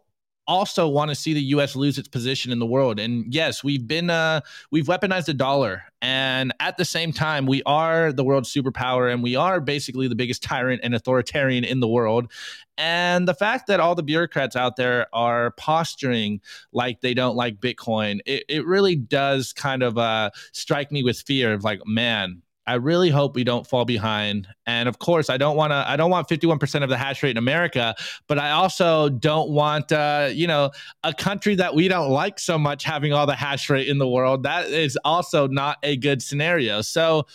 [0.50, 1.76] also want to see the U.S.
[1.76, 3.00] lose its position in the world.
[3.00, 7.62] And yes, we've been uh, we've weaponized the dollar, and at the same time, we
[7.64, 11.88] are the world's superpower, and we are basically the biggest tyrant and authoritarian in the
[11.88, 12.32] world.
[12.78, 17.60] And the fact that all the bureaucrats out there are posturing like they don't like
[17.60, 22.42] Bitcoin, it, it really does kind of uh, strike me with fear of like, man,
[22.70, 24.48] I really hope we don't fall behind.
[24.68, 25.84] And of course, I don't want to.
[25.88, 27.96] I don't want 51% of the hash rate in America,
[28.28, 30.70] but I also don't want, uh, you know,
[31.04, 34.08] a country that we don't like so much having all the hash rate in the
[34.08, 34.44] world.
[34.44, 36.82] That is also not a good scenario.
[36.82, 37.26] So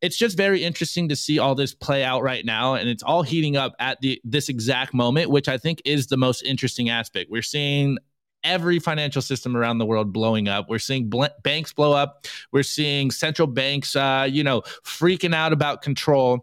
[0.00, 3.22] it's just very interesting to see all this play out right now and it's all
[3.22, 7.30] heating up at the this exact moment which i think is the most interesting aspect
[7.30, 7.96] we're seeing
[8.44, 10.68] every financial system around the world blowing up.
[10.68, 12.26] We're seeing bl- banks blow up.
[12.52, 16.40] We're seeing central banks, uh, you know, freaking out about control.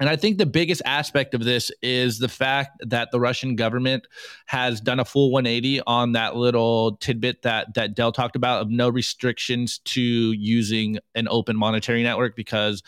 [0.00, 4.06] And I think the biggest aspect of this is the fact that the Russian government
[4.46, 8.70] has done a full 180 on that little tidbit that that Dell talked about of
[8.70, 12.82] no restrictions to using an open monetary network because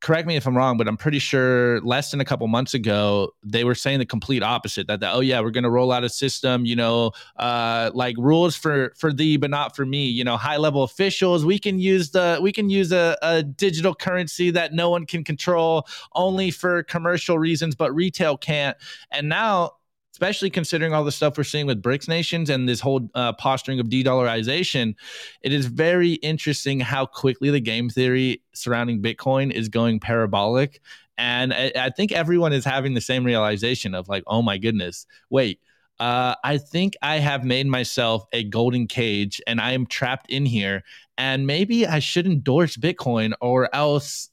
[0.00, 3.30] correct me if I'm wrong, but I'm pretty sure less than a couple months ago
[3.42, 4.86] they were saying the complete opposite.
[4.86, 8.16] That the, oh yeah, we're going to roll out a system, you know, uh, like
[8.18, 10.06] rules for for thee but not for me.
[10.06, 11.44] You know, high level officials.
[11.44, 15.24] We can use the we can use a, a digital currency that no one can
[15.24, 18.76] control, only for commercial reasons, but retail can't.
[19.10, 19.72] And now
[20.14, 23.80] especially considering all the stuff we're seeing with BRICS nations and this whole uh, posturing
[23.80, 24.94] of de-dollarization,
[25.42, 30.80] it is very interesting how quickly the game theory surrounding Bitcoin is going parabolic.
[31.18, 35.04] And I, I think everyone is having the same realization of like, oh my goodness,
[35.30, 35.58] wait,
[35.98, 40.46] uh, I think I have made myself a golden cage and I am trapped in
[40.46, 40.84] here.
[41.18, 44.30] And maybe I should endorse Bitcoin or else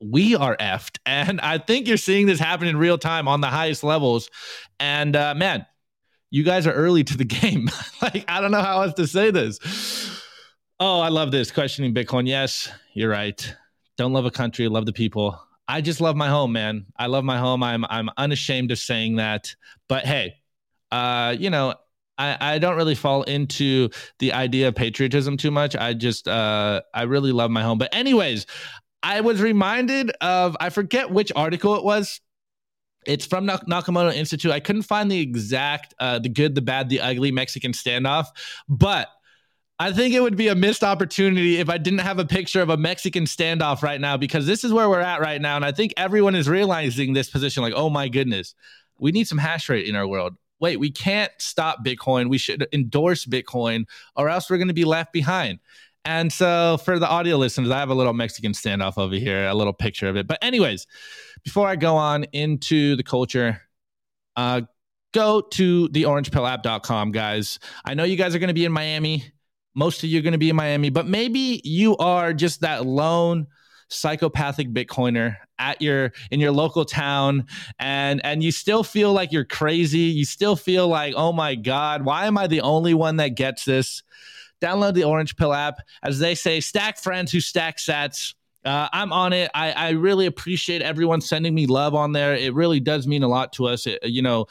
[0.00, 0.98] we are effed.
[1.06, 4.30] And I think you're seeing this happen in real time on the highest levels.
[4.78, 5.66] And uh, man,
[6.30, 7.68] you guys are early to the game.
[8.00, 9.58] like, I don't know how else to say this.
[10.78, 11.50] Oh, I love this.
[11.50, 12.26] Questioning Bitcoin.
[12.26, 13.54] Yes, you're right.
[13.98, 15.38] Don't love a country, love the people.
[15.68, 16.86] I just love my home, man.
[16.98, 17.62] I love my home.
[17.62, 19.54] I'm I'm unashamed of saying that.
[19.88, 20.34] But hey,
[20.90, 21.74] uh, you know,
[22.18, 25.76] I, I don't really fall into the idea of patriotism too much.
[25.76, 27.78] I just uh I really love my home.
[27.78, 28.46] But anyways,
[29.02, 32.20] I was reminded of I forget which article it was.
[33.06, 34.52] It's from Nak- Nakamoto Institute.
[34.52, 38.26] I couldn't find the exact uh the good, the bad, the ugly Mexican standoff,
[38.68, 39.08] but
[39.80, 42.68] I think it would be a missed opportunity if I didn't have a picture of
[42.68, 45.56] a Mexican standoff right now because this is where we're at right now.
[45.56, 48.54] And I think everyone is realizing this position like, oh my goodness,
[48.98, 50.36] we need some hash rate in our world.
[50.60, 52.28] Wait, we can't stop Bitcoin.
[52.28, 53.86] We should endorse Bitcoin
[54.16, 55.60] or else we're going to be left behind.
[56.04, 59.54] And so for the audio listeners, I have a little Mexican standoff over here, a
[59.54, 60.26] little picture of it.
[60.26, 60.86] But, anyways,
[61.44, 63.60] before I go on into the culture,
[64.34, 64.62] uh,
[65.12, 67.58] go to the orangepillapp.com, guys.
[67.84, 69.32] I know you guys are going to be in Miami
[69.74, 72.86] most of you are going to be in Miami, but maybe you are just that
[72.86, 73.46] lone
[73.88, 77.44] psychopathic bitcoiner at your in your local town
[77.80, 82.04] and and you still feel like you're crazy you still feel like oh my god
[82.04, 84.04] why am i the only one that gets this
[84.60, 89.12] download the orange pill app as they say stack friends who stack sats uh, I'm
[89.12, 89.50] on it.
[89.54, 92.34] I, I really appreciate everyone sending me love on there.
[92.34, 93.86] It really does mean a lot to us.
[93.86, 94.46] It, you know,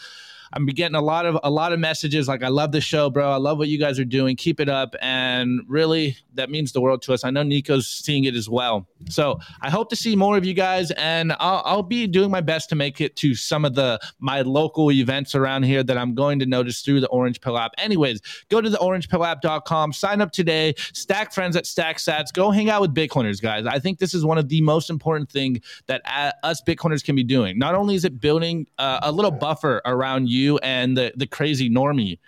[0.54, 3.32] I'm getting a lot of a lot of messages like I love the show, bro.
[3.32, 4.36] I love what you guys are doing.
[4.36, 7.24] Keep it up, and really that means the world to us.
[7.24, 8.88] I know Nico's seeing it as well.
[9.10, 12.42] So I hope to see more of you guys, and I'll, I'll be doing my
[12.42, 16.16] best to make it to some of the my local events around here that I'm
[16.16, 17.74] going to notice through the Orange Pill app.
[17.78, 22.70] Anyways, go to the orangepillapp.com, sign up today, stack friends at Stack Sats, go hang
[22.70, 23.66] out with Bitcoiners, guys.
[23.66, 27.16] I think this is one of the most important thing that uh, us Bitcoiners can
[27.16, 27.60] be doing.
[27.60, 31.70] Not only is it building uh, a little buffer around you and the the crazy
[31.70, 32.20] normie,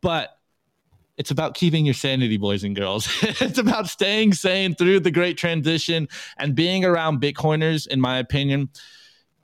[0.00, 0.30] but
[1.20, 3.06] it's about keeping your sanity, boys and girls.
[3.22, 8.70] it's about staying sane through the great transition and being around Bitcoiners, in my opinion,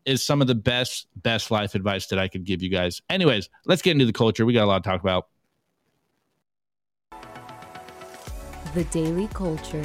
[0.07, 3.03] is some of the best, best life advice that I could give you guys.
[3.11, 4.47] Anyways, let's get into the culture.
[4.47, 5.27] We got a lot to talk about.
[8.73, 9.85] The Daily Culture.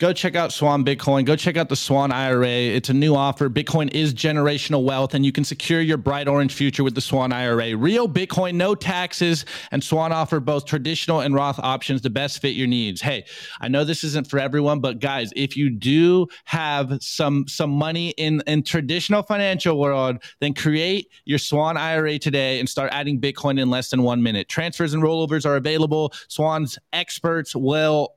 [0.00, 1.26] go check out Swan Bitcoin.
[1.26, 2.48] Go check out the Swan IRA.
[2.48, 3.50] It's a new offer.
[3.50, 7.32] Bitcoin is generational wealth, and you can secure your bright orange future with the Swan
[7.32, 7.76] IRA.
[7.76, 12.56] Real Bitcoin, no taxes, and Swan offer both traditional and Roth options to best fit
[12.56, 13.02] your needs.
[13.02, 13.26] Hey,
[13.60, 18.10] I know this isn't for everyone, but guys, if you do have some some money
[18.16, 23.60] in in traditional financial world, then create your Swan IRA today and start adding Bitcoin
[23.60, 24.48] in less than one minute.
[24.48, 26.14] Transfers and rollovers are available.
[26.28, 28.14] Swan's experts will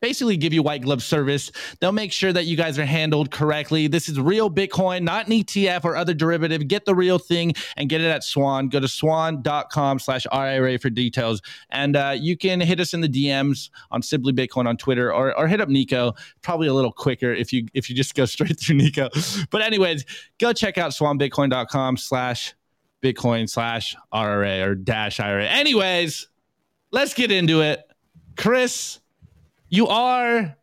[0.00, 1.50] basically give you white glove service.
[1.80, 3.86] They'll make sure that you guys are handled correctly.
[3.86, 6.68] This is real Bitcoin, not an ETF or other derivative.
[6.68, 8.68] Get the real thing and get it at Swan.
[8.68, 11.40] Go to swan.com slash IRA for details.
[11.70, 15.36] And uh, you can hit us in the DMs on Simply Bitcoin on Twitter or,
[15.36, 16.14] or hit up Nico.
[16.42, 19.08] Probably a little quicker if you if you just go straight through Nico.
[19.50, 20.04] But anyways,
[20.38, 22.54] go check out swanbitcoin.com slash
[23.02, 25.46] Bitcoin slash RRA or dash IRA.
[25.46, 26.28] Anyways,
[26.90, 27.82] let's get into it.
[28.36, 29.00] Chris,
[29.68, 30.56] you are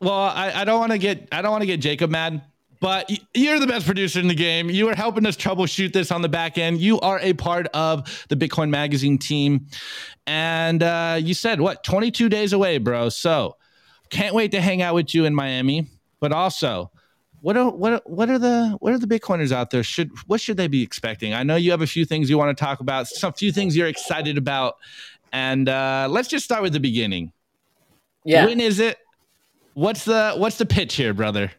[0.00, 2.42] well i, I don't want to get i don't want to get jacob mad
[2.82, 4.68] but you're the best producer in the game.
[4.68, 6.80] You are helping us troubleshoot this on the back end.
[6.80, 9.68] You are a part of the bitcoin magazine team.
[10.26, 13.08] And uh, you said what 22 days away bro.
[13.08, 13.56] So
[14.10, 15.86] can't wait to hang out with you in miami.
[16.18, 16.90] But also
[17.40, 19.84] what are what what are the what are the bitcoiners out there?
[19.84, 21.34] Should what should they be expecting?
[21.34, 23.76] I know you have a few things you want to talk about some few things
[23.76, 24.74] you're excited about.
[25.32, 27.32] And uh, let's just start with the beginning
[28.24, 28.46] Yeah.
[28.46, 28.98] when is it?
[29.74, 31.52] What's the what's the pitch here, brother?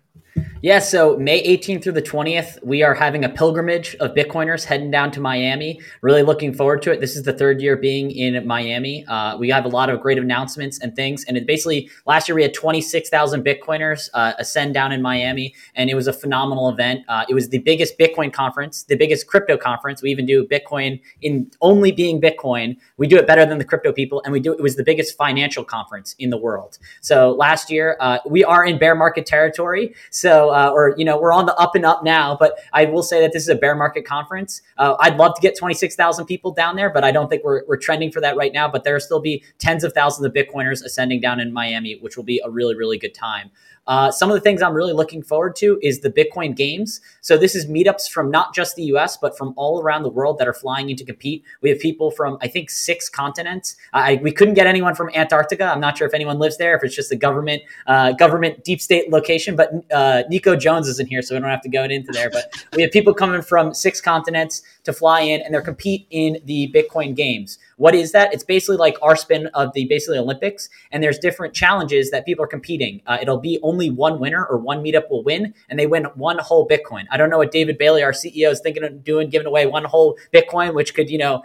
[0.63, 4.89] Yeah, so May 18th through the 20th, we are having a pilgrimage of Bitcoiners heading
[4.89, 5.81] down to Miami.
[5.99, 7.01] Really looking forward to it.
[7.01, 9.05] This is the third year being in Miami.
[9.07, 11.25] Uh, we have a lot of great announcements and things.
[11.25, 15.89] And it basically, last year we had 26,000 Bitcoiners uh, ascend down in Miami, and
[15.89, 17.01] it was a phenomenal event.
[17.09, 20.01] Uh, it was the biggest Bitcoin conference, the biggest crypto conference.
[20.01, 22.77] We even do Bitcoin in only being Bitcoin.
[22.95, 25.17] We do it better than the crypto people, and we do it was the biggest
[25.17, 26.79] financial conference in the world.
[27.01, 29.93] So last year, uh, we are in bear market territory.
[30.09, 32.37] So uh, or you know we're on the up and up now.
[32.39, 34.61] But I will say that this is a bear market conference.
[34.77, 37.77] Uh, I'd love to get 26,000 people down there, but I don't think we're, we're
[37.77, 38.67] trending for that right now.
[38.67, 42.23] But there'll still be tens of thousands of Bitcoiners ascending down in Miami, which will
[42.23, 43.51] be a really really good time.
[43.87, 47.01] Uh, some of the things I'm really looking forward to is the Bitcoin Games.
[47.21, 49.17] So this is meetups from not just the U.S.
[49.17, 51.43] but from all around the world that are flying in to compete.
[51.61, 53.75] We have people from I think six continents.
[53.91, 55.65] I, we couldn't get anyone from Antarctica.
[55.65, 58.81] I'm not sure if anyone lives there, if it's just a government uh, government deep
[58.81, 59.55] state location.
[59.55, 62.29] But uh, Nico Jones isn't here, so we don't have to go into there.
[62.29, 66.37] But we have people coming from six continents to fly in and they're compete in
[66.45, 67.57] the Bitcoin Games.
[67.83, 68.33] What is that?
[68.33, 72.45] It's basically like our spin of the basically Olympics, and there's different challenges that people
[72.45, 73.01] are competing.
[73.05, 76.37] Uh, it'll be only one winner or one meetup will win, and they win one
[76.37, 77.03] whole Bitcoin.
[77.11, 79.83] I don't know what David Bailey, our CEO, is thinking of doing, giving away one
[79.83, 81.43] whole Bitcoin, which could you know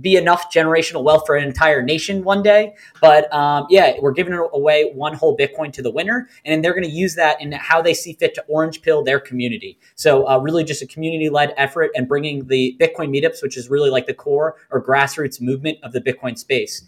[0.00, 2.74] be enough generational wealth for an entire nation one day.
[3.00, 6.82] But um, yeah, we're giving away one whole Bitcoin to the winner, and they're going
[6.82, 9.78] to use that in how they see fit to orange pill their community.
[9.94, 13.70] So uh, really, just a community led effort and bringing the Bitcoin meetups, which is
[13.70, 16.84] really like the core or grassroots grassroots movement of the Bitcoin space.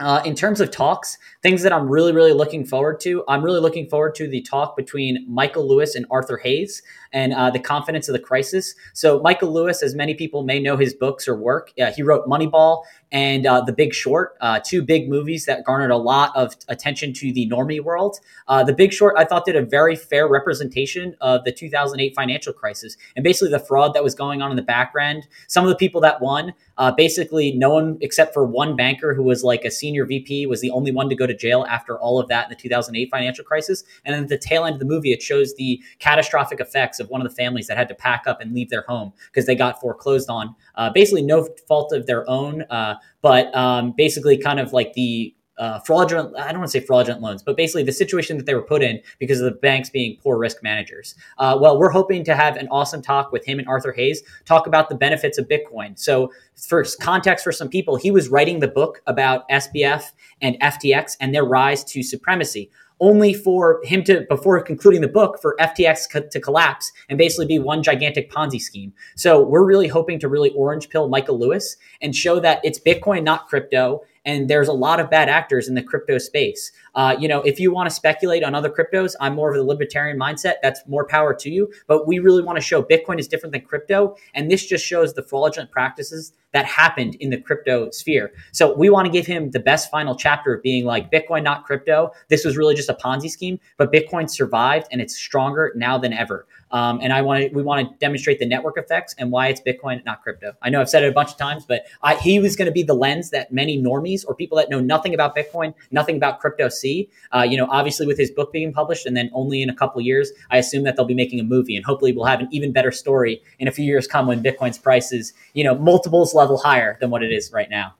[0.00, 3.60] Uh, in terms of talks, things that I'm really, really looking forward to, I'm really
[3.60, 6.82] looking forward to the talk between Michael Lewis and Arthur Hayes
[7.14, 8.74] and uh, the confidence of the crisis.
[8.92, 12.26] So, Michael Lewis, as many people may know his books or work, uh, he wrote
[12.26, 16.54] Moneyball and uh, The Big Short, uh, two big movies that garnered a lot of
[16.68, 18.18] attention to the normie world.
[18.48, 22.52] Uh, the Big Short, I thought, did a very fair representation of the 2008 financial
[22.52, 25.28] crisis and basically the fraud that was going on in the background.
[25.46, 26.52] Some of the people that won,
[26.96, 30.70] basically, no one except for one banker who was like a senior VP was the
[30.70, 33.84] only one to go to jail after all of that in the 2008 financial crisis.
[34.04, 37.03] And then at the tail end of the movie, it shows the catastrophic effects of
[37.08, 39.54] one of the families that had to pack up and leave their home because they
[39.54, 40.54] got foreclosed on.
[40.74, 45.34] Uh, basically, no fault of their own, uh, but um, basically, kind of like the
[45.58, 48.54] uh, fraudulent, I don't want to say fraudulent loans, but basically the situation that they
[48.54, 51.14] were put in because of the banks being poor risk managers.
[51.38, 54.66] Uh, well, we're hoping to have an awesome talk with him and Arthur Hayes, talk
[54.66, 55.98] about the benefits of Bitcoin.
[55.98, 61.16] So, first, context for some people, he was writing the book about SBF and FTX
[61.20, 62.70] and their rise to supremacy
[63.04, 67.46] only for him to, before concluding the book, for FTX co- to collapse and basically
[67.46, 68.94] be one gigantic Ponzi scheme.
[69.14, 73.22] So we're really hoping to really orange pill Michael Lewis and show that it's Bitcoin,
[73.22, 76.72] not crypto, and there's a lot of bad actors in the crypto space.
[76.94, 79.64] Uh, you know, if you want to speculate on other cryptos, I'm more of the
[79.64, 80.54] libertarian mindset.
[80.62, 81.72] That's more power to you.
[81.86, 85.14] But we really want to show Bitcoin is different than crypto, and this just shows
[85.14, 88.32] the fraudulent practices that happened in the crypto sphere.
[88.52, 91.64] So we want to give him the best final chapter of being like Bitcoin, not
[91.64, 92.12] crypto.
[92.28, 96.12] This was really just a Ponzi scheme, but Bitcoin survived and it's stronger now than
[96.12, 96.46] ever.
[96.70, 99.60] Um, and I want to we want to demonstrate the network effects and why it's
[99.60, 100.54] Bitcoin, not crypto.
[100.62, 102.72] I know I've said it a bunch of times, but I, he was going to
[102.72, 106.40] be the lens that many normies or people that know nothing about Bitcoin, nothing about
[106.40, 107.08] crypto see.
[107.34, 110.00] Uh, you know, obviously with his book being published, and then only in a couple
[110.00, 112.72] years, I assume that they'll be making a movie, and hopefully we'll have an even
[112.72, 116.58] better story in a few years come when Bitcoin's price is you know multiples level
[116.58, 117.94] higher than what it is right now.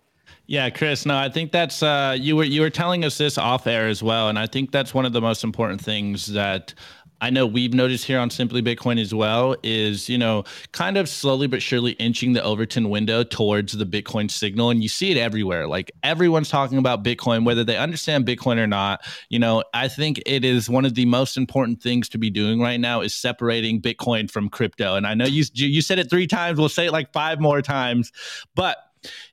[0.47, 1.07] Yeah, Chris.
[1.07, 4.03] No, I think that's uh, you were you were telling us this off air as
[4.03, 6.75] well, and I think that's one of the most important things that
[7.25, 11.09] I know we've noticed here on Simply Bitcoin as well is, you know, kind of
[11.09, 14.69] slowly but surely inching the Overton window towards the Bitcoin signal.
[14.69, 15.67] And you see it everywhere.
[15.67, 19.01] Like everyone's talking about Bitcoin, whether they understand Bitcoin or not.
[19.31, 22.61] You know, I think it is one of the most important things to be doing
[22.61, 24.95] right now is separating Bitcoin from crypto.
[24.95, 26.59] And I know you you said it three times.
[26.59, 28.13] We'll say it like five more times.
[28.55, 28.77] But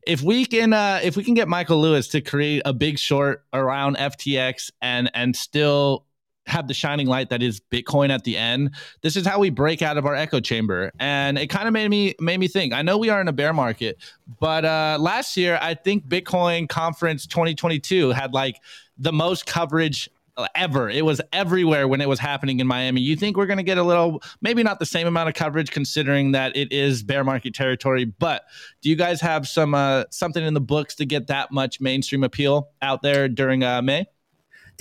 [0.07, 3.43] if we can uh, if we can get Michael Lewis to create a big short
[3.51, 6.05] around FTX and and still
[6.47, 8.71] have the shining light that is Bitcoin at the end.
[9.01, 10.91] This is how we break out of our echo chamber.
[10.99, 12.73] And it kind of made me made me think.
[12.73, 13.97] I know we are in a bear market,
[14.39, 18.57] but uh, last year I think Bitcoin conference 2022 had like
[18.97, 20.09] the most coverage
[20.55, 20.89] ever.
[20.89, 23.01] It was everywhere when it was happening in Miami.
[23.01, 25.71] You think we're going to get a little, maybe not the same amount of coverage,
[25.71, 28.05] considering that it is bear market territory.
[28.05, 28.43] But
[28.81, 32.23] do you guys have some uh, something in the books to get that much mainstream
[32.23, 34.05] appeal out there during uh, May?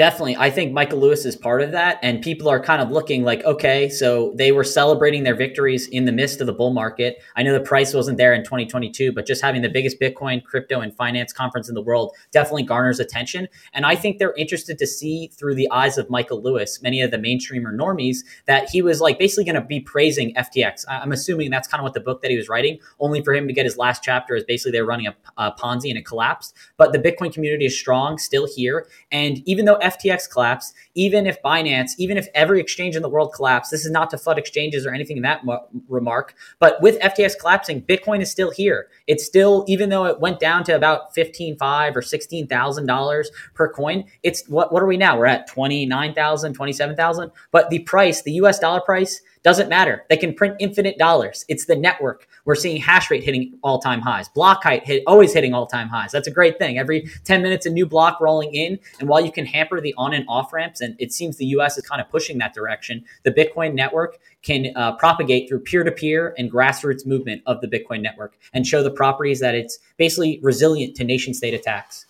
[0.00, 0.34] Definitely.
[0.38, 1.98] I think Michael Lewis is part of that.
[2.00, 6.06] And people are kind of looking like, okay, so they were celebrating their victories in
[6.06, 7.18] the midst of the bull market.
[7.36, 10.80] I know the price wasn't there in 2022, but just having the biggest Bitcoin, crypto,
[10.80, 13.46] and finance conference in the world definitely garners attention.
[13.74, 17.10] And I think they're interested to see through the eyes of Michael Lewis, many of
[17.10, 20.86] the mainstream or normies, that he was like basically going to be praising FTX.
[20.88, 23.46] I'm assuming that's kind of what the book that he was writing, only for him
[23.48, 26.56] to get his last chapter is basically they're running a, a Ponzi and it collapsed.
[26.78, 28.86] But the Bitcoin community is strong, still here.
[29.12, 33.32] And even though FTX collapse, even if Binance, even if every exchange in the world
[33.34, 36.34] collapsed, this is not to flood exchanges or anything in that mo- remark.
[36.58, 38.88] But with FTX collapsing, Bitcoin is still here.
[39.06, 43.30] It's still, even though it went down to about fifteen five or sixteen thousand dollars
[43.54, 45.18] per coin, it's what what are we now?
[45.18, 47.32] We're at twenty nine thousand, twenty seven thousand.
[47.50, 50.04] But the price, the US dollar price, doesn't matter.
[50.10, 51.44] They can print infinite dollars.
[51.48, 52.28] It's the network.
[52.44, 55.88] We're seeing hash rate hitting all time highs, block height hit, always hitting all time
[55.88, 56.12] highs.
[56.12, 56.78] That's a great thing.
[56.78, 58.78] Every 10 minutes, a new block rolling in.
[58.98, 61.78] And while you can hamper the on and off ramps, and it seems the US
[61.78, 65.90] is kind of pushing that direction, the Bitcoin network can uh, propagate through peer to
[65.90, 70.38] peer and grassroots movement of the Bitcoin network and show the properties that it's basically
[70.42, 72.06] resilient to nation state attacks.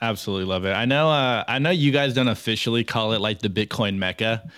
[0.00, 0.72] Absolutely love it.
[0.72, 1.10] I know.
[1.10, 4.48] Uh, I know you guys don't officially call it like the Bitcoin Mecca,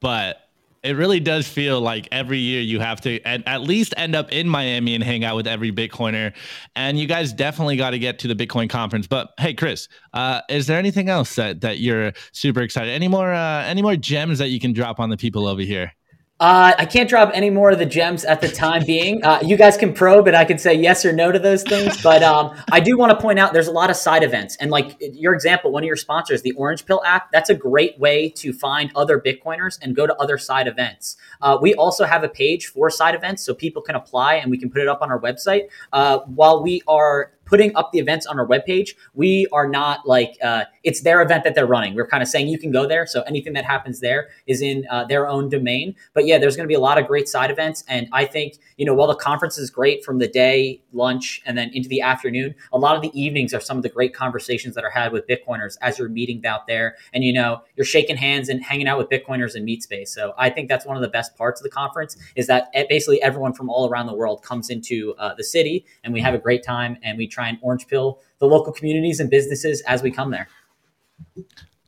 [0.00, 0.47] but
[0.82, 4.32] it really does feel like every year you have to at, at, least end up
[4.32, 6.32] in Miami and hang out with every Bitcoiner.
[6.76, 9.06] And you guys definitely got to get to the Bitcoin conference.
[9.06, 12.90] But hey, Chris, uh, is there anything else that, that you're super excited?
[12.90, 15.92] Any more uh, any more gems that you can drop on the people over here?
[16.40, 19.24] Uh, I can't drop any more of the gems at the time being.
[19.24, 21.96] Uh, you guys can probe, and I can say yes or no to those things.
[22.08, 24.70] But um, I do want to point out there's a lot of side events, and
[24.70, 28.30] like your example, one of your sponsors, the Orange Pill app, that's a great way
[28.30, 31.16] to find other Bitcoiners and go to other side events.
[31.42, 34.58] Uh, we also have a page for side events, so people can apply, and we
[34.58, 35.62] can put it up on our website.
[35.92, 40.36] Uh, while we are putting up the events on our webpage, we are not like
[40.42, 41.94] uh, it's their event that they're running.
[41.94, 43.06] We're kind of saying you can go there.
[43.06, 45.96] So anything that happens there is in uh, their own domain.
[46.12, 47.84] But yeah, there's going to be a lot of great side events.
[47.88, 51.56] And I think, you know, while the conference is great from the day, lunch, and
[51.56, 54.74] then into the afternoon, a lot of the evenings are some of the great conversations
[54.74, 56.96] that are had with Bitcoiners as you're meeting out there.
[57.14, 60.14] And, you know, you're shaking hands and hanging out with Bitcoiners in meet space.
[60.14, 63.22] So I think that's one of the best parts of the conference is that basically
[63.22, 66.38] everyone from all around the world comes into uh, the city and we have a
[66.38, 70.10] great time and we try and orange pill the local communities and businesses as we
[70.10, 70.48] come there.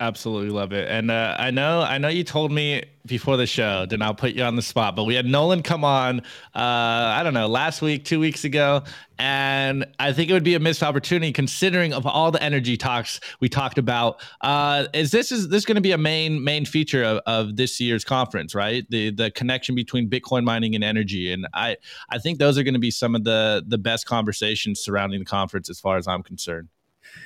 [0.00, 0.88] Absolutely love it.
[0.88, 4.32] And uh, I know, I know you told me before the show, did not put
[4.32, 6.22] you on the spot, but we had Nolan come on, uh,
[6.54, 8.82] I don't know, last week, two weeks ago.
[9.18, 13.20] And I think it would be a missed opportunity considering of all the energy talks
[13.40, 14.22] we talked about.
[14.40, 17.78] Uh, is this is this going to be a main main feature of, of this
[17.78, 18.86] year's conference, right?
[18.88, 21.30] The the connection between Bitcoin mining and energy.
[21.30, 21.76] And I,
[22.08, 25.26] I think those are going to be some of the the best conversations surrounding the
[25.26, 26.70] conference as far as I'm concerned.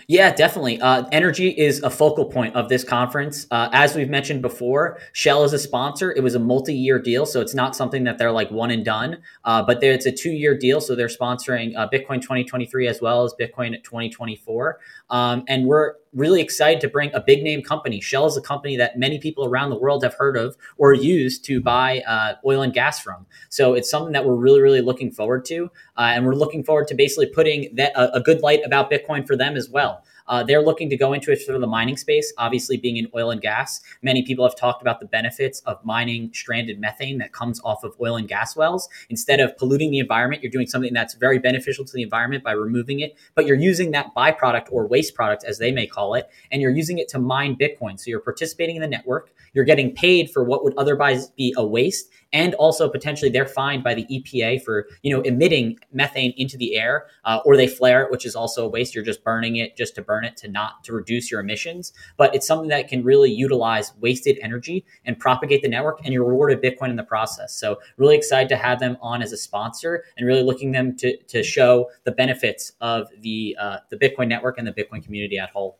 [0.07, 0.81] Yeah, definitely.
[0.81, 3.47] Uh, energy is a focal point of this conference.
[3.51, 6.13] Uh, as we've mentioned before, Shell is a sponsor.
[6.13, 9.19] It was a multi-year deal, so it's not something that they're like one and done.
[9.45, 13.35] Uh, but it's a two-year deal, so they're sponsoring uh, Bitcoin 2023 as well as
[13.41, 14.79] Bitcoin 2024.
[15.09, 18.01] Um, and we're really excited to bring a big name company.
[18.01, 21.45] Shell is a company that many people around the world have heard of or used
[21.47, 23.27] to buy uh, oil and gas from.
[23.49, 25.71] So it's something that we're really, really looking forward to.
[25.97, 29.27] Uh, and we're looking forward to basically putting that, a, a good light about Bitcoin
[29.27, 30.03] for them as well.
[30.27, 33.31] Uh, they're looking to go into it for the mining space, obviously being in oil
[33.31, 33.81] and gas.
[34.03, 37.95] Many people have talked about the benefits of mining stranded methane that comes off of
[38.01, 38.89] oil and gas wells.
[39.11, 42.53] Instead of polluting the environment, you're doing something that's very beneficial to the environment by
[42.53, 46.29] removing it, but you're using that byproduct or waste product, as they may call it,
[46.51, 47.99] and you're using it to mine Bitcoin.
[47.99, 49.31] So you're participating in the network.
[49.53, 53.85] You're getting paid for what would otherwise be a waste, and also potentially they're fined
[53.85, 58.03] by the EPA for you know emitting methane into the air, uh, or they flare
[58.03, 58.95] it, which is also a waste.
[58.95, 61.95] You're just burning it just to burn it to not to reduce your emissions.
[62.19, 66.25] But it's something that can really utilize wasted energy and propagate the network, and you're
[66.25, 67.57] rewarded Bitcoin in the process.
[67.57, 71.17] So really excited to have them on as a sponsor, and really looking them to
[71.17, 75.51] to show the benefits of the uh, the Bitcoin network and the Bitcoin community at
[75.51, 75.79] whole.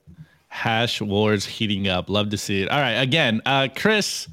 [0.49, 2.09] Hash wars heating up.
[2.09, 2.69] Love to see it.
[2.71, 2.93] All right.
[2.93, 4.29] Again, uh, Chris,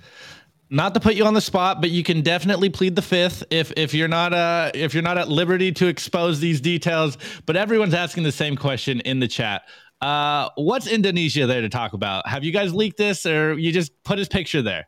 [0.71, 3.71] not to put you on the spot, but you can definitely plead the fifth if
[3.75, 7.17] if you're not uh if you're not at liberty to expose these details.
[7.45, 9.63] But everyone's asking the same question in the chat.
[9.99, 12.27] Uh, what's Indonesia there to talk about?
[12.27, 14.87] Have you guys leaked this, or you just put his picture there?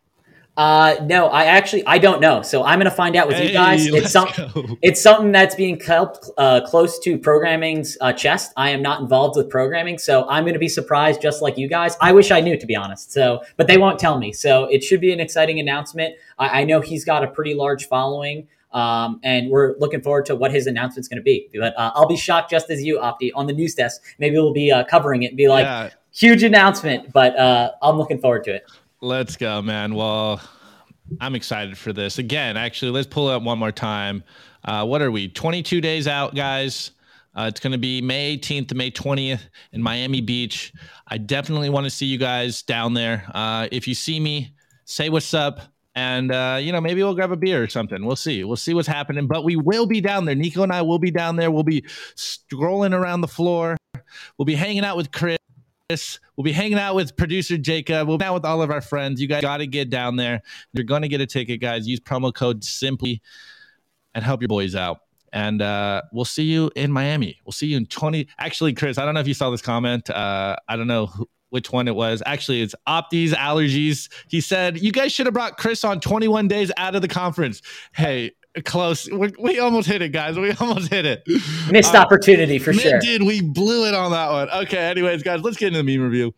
[0.56, 2.44] Uh, no, I actually I don't know.
[2.44, 3.86] So I'm going to find out with hey, you guys.
[3.88, 4.78] It's something.
[4.84, 8.54] It's something that's being kept uh, close to programming's uh, chest.
[8.56, 11.68] I am not involved with programming, so I'm going to be surprised, just like you
[11.68, 11.98] guys.
[12.00, 13.12] I wish I knew, to be honest.
[13.12, 14.32] So, but they won't tell me.
[14.32, 16.16] So it should be an exciting announcement.
[16.38, 18.48] I, I know he's got a pretty large following.
[18.72, 21.48] Um, and we're looking forward to what his announcement's going to be.
[21.54, 24.02] But uh, I'll be shocked just as you, Opti, on the news desk.
[24.18, 27.98] Maybe we'll be uh, covering it and be like, yeah huge announcement, but uh, I'm
[27.98, 28.72] looking forward to it.
[29.04, 29.96] Let's go, man.
[29.96, 30.40] Well,
[31.20, 32.20] I'm excited for this.
[32.20, 34.24] Again, actually, let's pull it up one more time.
[34.64, 35.28] Uh, what are we?
[35.28, 36.92] 22 days out, guys.
[37.36, 39.42] Uh, it's going to be May 18th to May 20th
[39.74, 40.72] in Miami Beach.
[41.06, 43.26] I definitely want to see you guys down there.
[43.34, 44.54] Uh, if you see me,
[44.86, 45.60] say what's up.
[45.96, 48.06] And, uh, you know, maybe we'll grab a beer or something.
[48.06, 48.46] We'll see.
[48.46, 49.28] We'll see what's happening.
[49.28, 50.34] But we will be down there.
[50.34, 51.52] Nico and I will be down there.
[51.52, 51.84] We'll be
[52.16, 53.76] strolling around the floor.
[54.38, 55.38] We'll be hanging out with Chris.
[55.90, 58.08] We'll be hanging out with producer Jacob.
[58.08, 59.22] We'll be out with all of our friends.
[59.22, 60.42] You guys got to get down there.
[60.74, 61.88] You're going to get a ticket, guys.
[61.88, 63.22] Use promo code SIMPLY
[64.16, 65.00] and help your boys out.
[65.34, 67.40] And uh, we'll see you in Miami.
[67.46, 68.28] We'll see you in 20.
[68.38, 70.10] Actually, Chris, I don't know if you saw this comment.
[70.10, 72.24] Uh, I don't know who, which one it was.
[72.26, 74.10] Actually, it's Opties Allergies.
[74.28, 77.62] He said, You guys should have brought Chris on 21 days out of the conference.
[77.94, 78.32] Hey,
[78.62, 79.10] close.
[79.10, 80.38] we we almost hit it, guys.
[80.38, 81.24] We almost hit it.
[81.72, 83.00] Missed uh, opportunity for sure.
[83.00, 84.50] Did we blew it on that one?
[84.64, 84.78] Okay.
[84.78, 86.34] Anyways, guys, let's get into the meme review.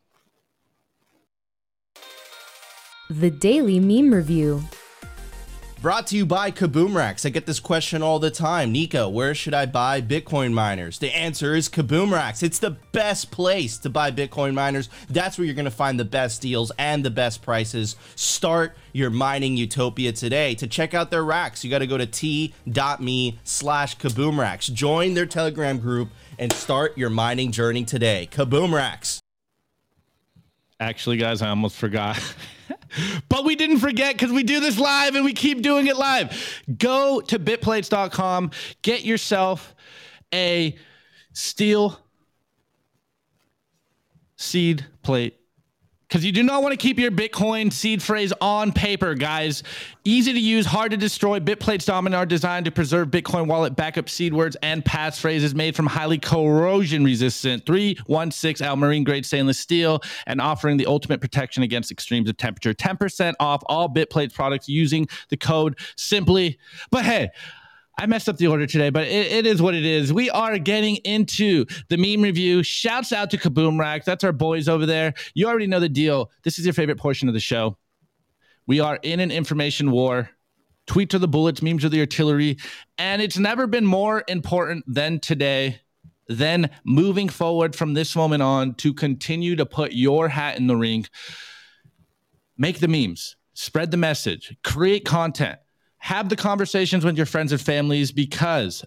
[3.09, 4.63] The daily meme review.
[5.85, 7.27] Brought to you by Kaboom Racks.
[7.27, 8.71] I get this question all the time.
[8.71, 10.97] Nico, where should I buy Bitcoin miners?
[10.97, 12.41] The answer is Kaboom Racks.
[12.41, 14.89] It's the best place to buy Bitcoin miners.
[15.11, 17.97] That's where you're going to find the best deals and the best prices.
[18.15, 20.55] Start your mining utopia today.
[20.55, 24.65] To check out their racks, you got to go to t.me slash Kaboom Racks.
[24.65, 26.09] Join their Telegram group
[26.39, 28.27] and start your mining journey today.
[28.31, 29.21] Kaboom Racks.
[30.79, 32.19] Actually, guys, I almost forgot.
[33.29, 36.63] but we didn't forget because we do this live and we keep doing it live.
[36.77, 38.51] Go to bitplates.com,
[38.81, 39.75] get yourself
[40.33, 40.75] a
[41.33, 41.99] steel
[44.37, 45.39] seed plate
[46.15, 49.63] because you do not want to keep your Bitcoin seed phrase on paper, guys.
[50.05, 51.41] Easy to use, hard to destroy.
[51.41, 55.85] Bitplates Domino are designed to preserve Bitcoin wallet backup seed words and passphrases made from
[55.85, 61.91] highly corrosion resistant 316 L marine grade stainless steel and offering the ultimate protection against
[61.91, 62.73] extremes of temperature.
[62.73, 66.57] 10% off all Bitplates products using the code simply.
[66.91, 67.29] But hey,
[67.97, 70.11] I messed up the order today, but it, it is what it is.
[70.11, 72.61] We are getting into the meme review.
[72.61, 74.05] Shouts out to Kaboom Racks.
[74.05, 75.13] That's our boys over there.
[75.33, 76.31] You already know the deal.
[76.43, 77.77] This is your favorite portion of the show.
[78.67, 80.29] We are in an information war.
[80.87, 82.57] Tweets are the bullets, memes are the artillery.
[82.97, 85.81] And it's never been more important than today,
[86.27, 90.75] than moving forward from this moment on to continue to put your hat in the
[90.75, 91.05] ring.
[92.57, 95.59] Make the memes, spread the message, create content
[96.05, 98.85] have the conversations with your friends and families because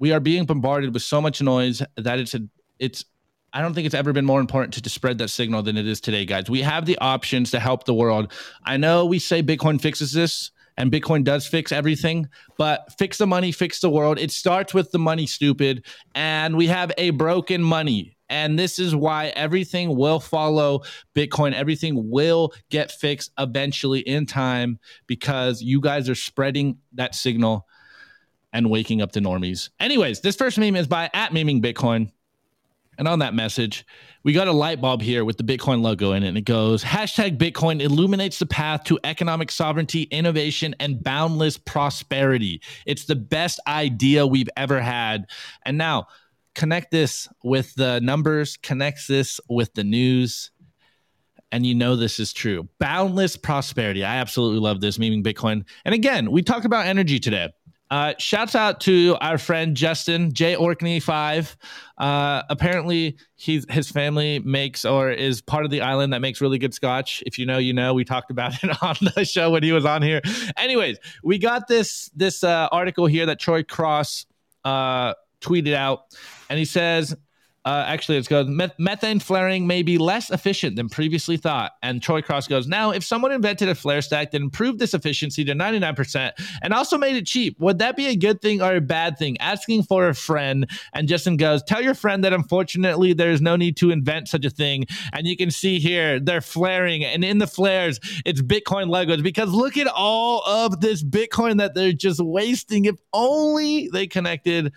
[0.00, 2.40] we are being bombarded with so much noise that it's a
[2.80, 3.04] it's
[3.52, 5.86] I don't think it's ever been more important to, to spread that signal than it
[5.86, 6.50] is today, guys.
[6.50, 8.32] We have the options to help the world.
[8.64, 13.28] I know we say Bitcoin fixes this, and Bitcoin does fix everything, but fix the
[13.28, 14.18] money, fix the world.
[14.18, 15.86] It starts with the money, stupid.
[16.16, 18.15] And we have a broken money.
[18.28, 20.82] And this is why everything will follow
[21.14, 21.52] Bitcoin.
[21.52, 27.66] Everything will get fixed eventually in time because you guys are spreading that signal
[28.52, 29.70] and waking up the normies.
[29.78, 32.10] Anyways, this first meme is by at meming Bitcoin.
[32.98, 33.84] And on that message,
[34.22, 36.28] we got a light bulb here with the Bitcoin logo in it.
[36.28, 42.62] And it goes hashtag Bitcoin illuminates the path to economic sovereignty, innovation, and boundless prosperity.
[42.86, 45.26] It's the best idea we've ever had.
[45.66, 46.06] And now,
[46.56, 50.50] connect this with the numbers, connects this with the news,
[51.52, 52.68] and you know this is true.
[52.80, 54.02] Boundless prosperity.
[54.02, 55.64] I absolutely love this, meming Bitcoin.
[55.84, 57.50] And again, we talked about energy today.
[57.88, 61.56] Uh, shouts out to our friend Justin J Orkney Five.
[61.98, 66.58] Uh, apparently, he's his family makes or is part of the island that makes really
[66.58, 67.22] good scotch.
[67.26, 67.94] If you know, you know.
[67.94, 70.20] We talked about it on the show when he was on here.
[70.56, 74.26] Anyways, we got this this uh, article here that Troy Cross
[74.64, 75.14] uh,
[75.46, 76.04] tweeted out,
[76.50, 77.14] and he says
[77.66, 78.44] uh, actually, let's go.
[78.44, 81.72] Met- methane flaring may be less efficient than previously thought.
[81.82, 85.44] And Troy Cross goes, Now, if someone invented a flare stack that improved this efficiency
[85.44, 86.30] to 99%
[86.62, 89.36] and also made it cheap, would that be a good thing or a bad thing?
[89.40, 90.70] Asking for a friend.
[90.94, 94.50] And Justin goes, Tell your friend that unfortunately there's no need to invent such a
[94.50, 94.86] thing.
[95.12, 97.04] And you can see here, they're flaring.
[97.04, 101.74] And in the flares, it's Bitcoin Legos because look at all of this Bitcoin that
[101.74, 102.84] they're just wasting.
[102.84, 104.72] If only they connected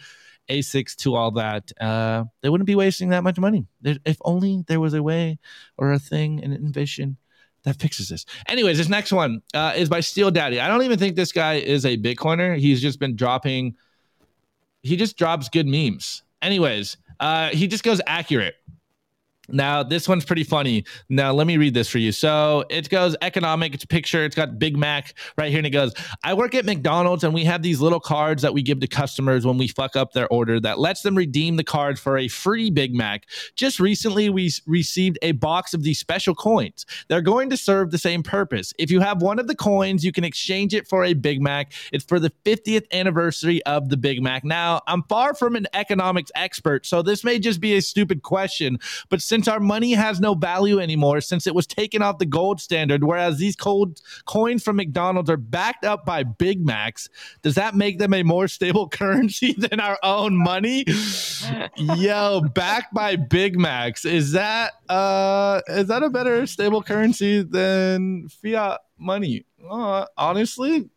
[0.49, 3.65] ASICs to all that, uh, they wouldn't be wasting that much money.
[3.83, 5.39] If only there was a way
[5.77, 7.17] or a thing, an innovation
[7.63, 8.25] that fixes this.
[8.47, 10.59] Anyways, this next one uh, is by Steel Daddy.
[10.59, 12.57] I don't even think this guy is a Bitcoiner.
[12.57, 13.75] He's just been dropping,
[14.81, 16.23] he just drops good memes.
[16.41, 18.55] Anyways, uh, he just goes accurate.
[19.51, 20.85] Now, this one's pretty funny.
[21.09, 22.11] Now, let me read this for you.
[22.11, 23.73] So it goes economic.
[23.73, 24.23] It's picture.
[24.23, 25.59] It's got Big Mac right here.
[25.59, 25.93] And it goes,
[26.23, 29.45] I work at McDonald's and we have these little cards that we give to customers
[29.45, 32.69] when we fuck up their order that lets them redeem the card for a free
[32.69, 33.25] Big Mac.
[33.55, 36.85] Just recently, we received a box of these special coins.
[37.07, 38.73] They're going to serve the same purpose.
[38.77, 41.73] If you have one of the coins, you can exchange it for a Big Mac.
[41.91, 44.43] It's for the 50th anniversary of the Big Mac.
[44.43, 48.79] Now, I'm far from an economics expert, so this may just be a stupid question,
[49.09, 52.59] but since our money has no value anymore, since it was taken off the gold
[52.59, 57.09] standard, whereas these cold coins from McDonald's are backed up by Big Macs,
[57.41, 60.85] does that make them a more stable currency than our own money?
[61.77, 64.05] Yo, backed by Big Macs.
[64.05, 69.45] Is that uh is that a better stable currency than fiat money?
[69.69, 70.89] Uh, honestly,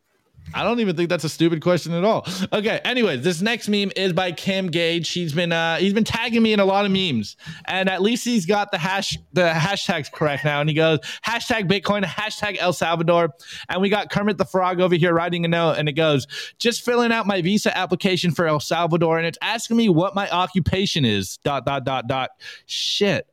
[0.54, 2.26] I don't even think that's a stupid question at all.
[2.52, 5.10] Okay, anyways, this next meme is by Cam Gage.
[5.10, 7.36] He's been uh he's been tagging me in a lot of memes,
[7.66, 10.60] and at least he's got the hash the hashtags correct now.
[10.60, 13.30] And he goes hashtag Bitcoin, hashtag El Salvador,
[13.68, 16.26] and we got Kermit the Frog over here writing a note, and it goes
[16.58, 20.28] just filling out my visa application for El Salvador, and it's asking me what my
[20.30, 21.38] occupation is.
[21.38, 22.30] Dot dot dot dot.
[22.66, 23.26] Shit.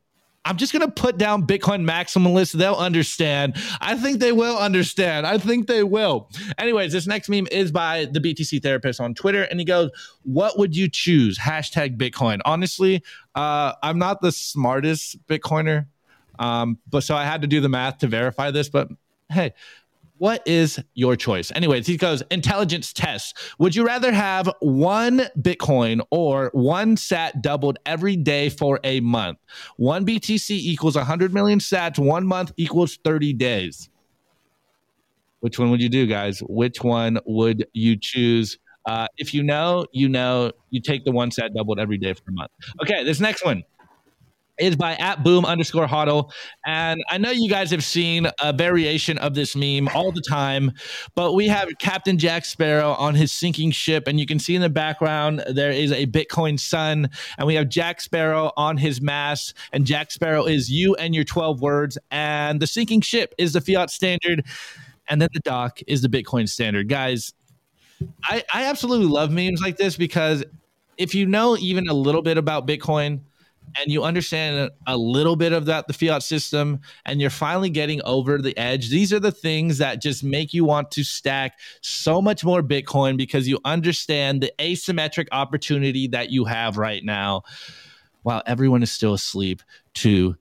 [0.49, 2.53] I'm just gonna put down Bitcoin maximalists.
[2.53, 3.55] They'll understand.
[3.79, 5.27] I think they will understand.
[5.27, 6.27] I think they will.
[6.57, 9.91] Anyways, this next meme is by the BTC therapist on Twitter, and he goes,
[10.23, 12.39] "What would you choose?" Hashtag Bitcoin.
[12.45, 13.03] Honestly,
[13.35, 15.85] uh, I'm not the smartest Bitcoiner,
[16.39, 18.69] um, but so I had to do the math to verify this.
[18.69, 18.89] But
[19.29, 19.53] hey,
[20.19, 21.51] what is your choice?
[21.55, 23.37] Anyways, he goes intelligence test.
[23.57, 29.39] Would you rather have one Bitcoin or one sat doubled every day for a month?
[29.77, 31.97] One BTC equals 100 million sats.
[31.97, 33.89] One month equals 30 days.
[35.39, 36.39] Which one would you do, guys?
[36.41, 38.59] Which one would you choose?
[38.85, 42.23] Uh, if you know, you know, you take the one sat doubled every day for
[42.27, 42.51] a month.
[42.81, 43.63] Okay, this next one
[44.59, 46.31] is by at boom underscore hodl.
[46.65, 50.71] And I know you guys have seen a variation of this meme all the time,
[51.15, 54.07] but we have Captain Jack Sparrow on his sinking ship.
[54.07, 57.09] And you can see in the background, there is a Bitcoin sun.
[57.37, 59.53] And we have Jack Sparrow on his mast.
[59.73, 61.97] And Jack Sparrow is you and your 12 words.
[62.11, 64.45] And the sinking ship is the fiat standard.
[65.07, 66.87] And then the dock is the Bitcoin standard.
[66.87, 67.33] Guys,
[68.23, 70.43] I, I absolutely love memes like this because
[70.97, 73.21] if you know even a little bit about Bitcoin,
[73.77, 78.01] and you understand a little bit of that the fiat system and you're finally getting
[78.03, 82.21] over the edge these are the things that just make you want to stack so
[82.21, 87.41] much more bitcoin because you understand the asymmetric opportunity that you have right now
[88.23, 89.61] while everyone is still asleep
[89.93, 90.35] to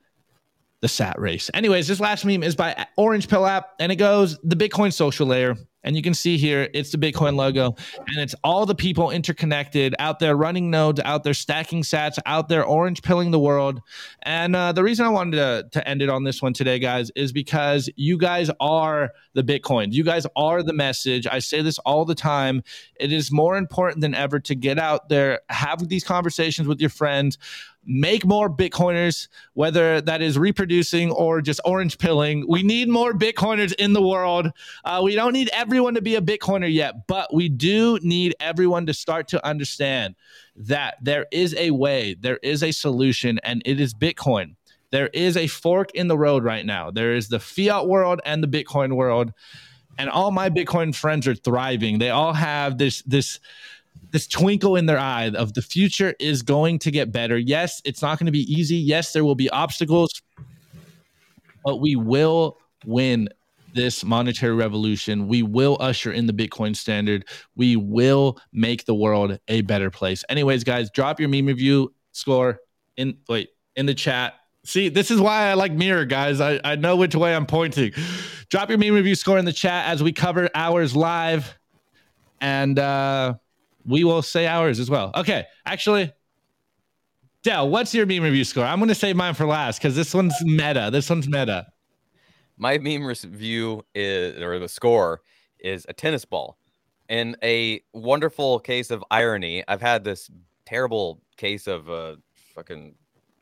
[0.81, 1.51] the sat race.
[1.55, 5.27] Anyways this last meme is by orange pill app and it goes the bitcoin social
[5.27, 7.75] layer and you can see here, it's the Bitcoin logo,
[8.07, 12.49] and it's all the people interconnected out there running nodes, out there stacking sats, out
[12.49, 13.81] there orange pilling the world.
[14.23, 17.11] And uh, the reason I wanted to, to end it on this one today, guys,
[17.15, 19.93] is because you guys are the Bitcoin.
[19.93, 21.27] You guys are the message.
[21.27, 22.63] I say this all the time.
[22.99, 26.91] It is more important than ever to get out there, have these conversations with your
[26.91, 27.39] friends
[27.89, 32.45] make more Bitcoiners, whether that is reproducing or just orange pilling.
[32.47, 34.51] We need more Bitcoiners in the world.
[34.85, 38.87] Uh, we don't need everyone to be a Bitcoiner yet, but we do need everyone
[38.87, 40.15] to start to understand
[40.57, 44.55] that there is a way, there is a solution, and it is Bitcoin.
[44.93, 46.91] There is a fork in the road right now.
[46.91, 49.35] There is the fiat world and the Bitcoin world.
[49.99, 51.99] And all my Bitcoin friends are thriving.
[51.99, 53.39] They all have this this
[54.11, 57.37] this twinkle in their eye of the future is going to get better.
[57.37, 58.77] Yes, it's not going to be easy.
[58.77, 60.23] Yes, there will be obstacles,
[61.63, 62.57] but we will
[62.87, 63.29] win
[63.75, 65.29] this monetary revolution.
[65.29, 67.27] We will usher in the Bitcoin standard.
[67.55, 70.25] We will make the world a better place.
[70.29, 72.61] Anyways, guys, drop your meme review score
[72.97, 74.35] in wait in the chat.
[74.65, 76.41] See, this is why I like mirror, guys.
[76.41, 77.93] I, I know which way I'm pointing.
[78.49, 81.57] Drop your meme review score in the chat as we cover ours live.
[82.41, 83.35] And uh
[83.85, 85.13] we will say ours as well.
[85.15, 86.13] Okay, actually,
[87.43, 88.65] Dell, what's your meme review score?
[88.65, 90.91] I'm going to save mine for last because this one's meta.
[90.93, 91.67] This one's meta.
[92.59, 95.23] My meme review is, or the score
[95.59, 96.59] is a tennis ball.
[97.09, 100.31] In a wonderful case of irony, I've had this
[100.67, 102.17] terrible case of uh,
[102.55, 102.95] fucking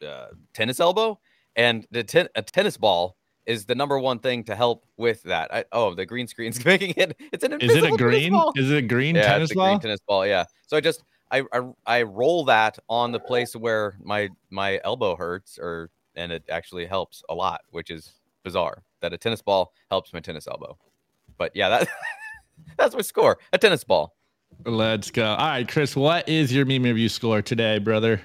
[0.07, 1.19] uh, tennis elbow,
[1.57, 5.53] and the ten- a tennis ball is the number one thing to help with that.
[5.53, 7.17] I, oh, the green screen's making it.
[7.33, 8.35] It's an Is it a green?
[8.55, 9.67] Is it a green yeah, tennis it's a ball?
[9.69, 10.27] green tennis ball.
[10.27, 10.45] Yeah.
[10.67, 15.17] So I just I, I I roll that on the place where my my elbow
[15.17, 18.13] hurts, or and it actually helps a lot, which is
[18.47, 20.79] bizarre that a tennis ball helps my tennis elbow.
[21.37, 21.89] But yeah, that
[22.79, 23.39] that's my score.
[23.53, 24.15] A tennis ball.
[24.65, 25.27] Let's go.
[25.27, 28.23] All right, Chris, what is your meme review score today, brother?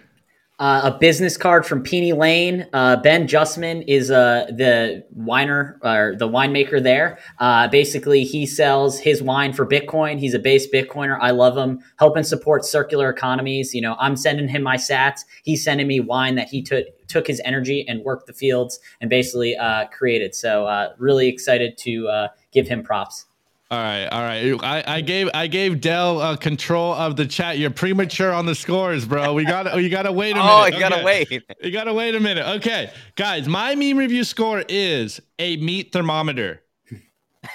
[0.59, 2.67] Uh, a business card from Peony Lane.
[2.71, 7.17] Uh, ben Justman is uh, the winer or the winemaker there.
[7.39, 10.19] Uh, basically, he sells his wine for Bitcoin.
[10.19, 11.17] He's a base Bitcoiner.
[11.19, 11.79] I love him.
[11.97, 13.73] Helping support circular economies.
[13.73, 15.21] You know, I'm sending him my Sats.
[15.41, 19.09] He's sending me wine that he took took his energy and worked the fields and
[19.09, 20.33] basically uh, created.
[20.33, 23.25] So uh, really excited to uh, give him props.
[23.69, 24.59] All right, all right.
[24.61, 27.57] I, I gave I gave Dell uh, control of the chat.
[27.57, 29.33] You're premature on the scores, bro.
[29.33, 30.51] We got to you got to wait a minute.
[30.51, 31.31] Oh, you gotta wait.
[31.61, 32.45] You got to wait a minute.
[32.57, 36.63] Okay, guys, my meme review score is a meat thermometer.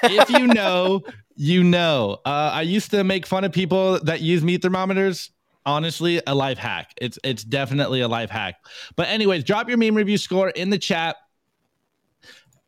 [0.05, 1.03] if you know,
[1.35, 2.19] you know.
[2.25, 5.31] Uh, I used to make fun of people that use meat thermometers.
[5.67, 6.93] Honestly, a life hack.
[6.97, 8.55] It's it's definitely a life hack.
[8.95, 11.17] But anyways, drop your meme review score in the chat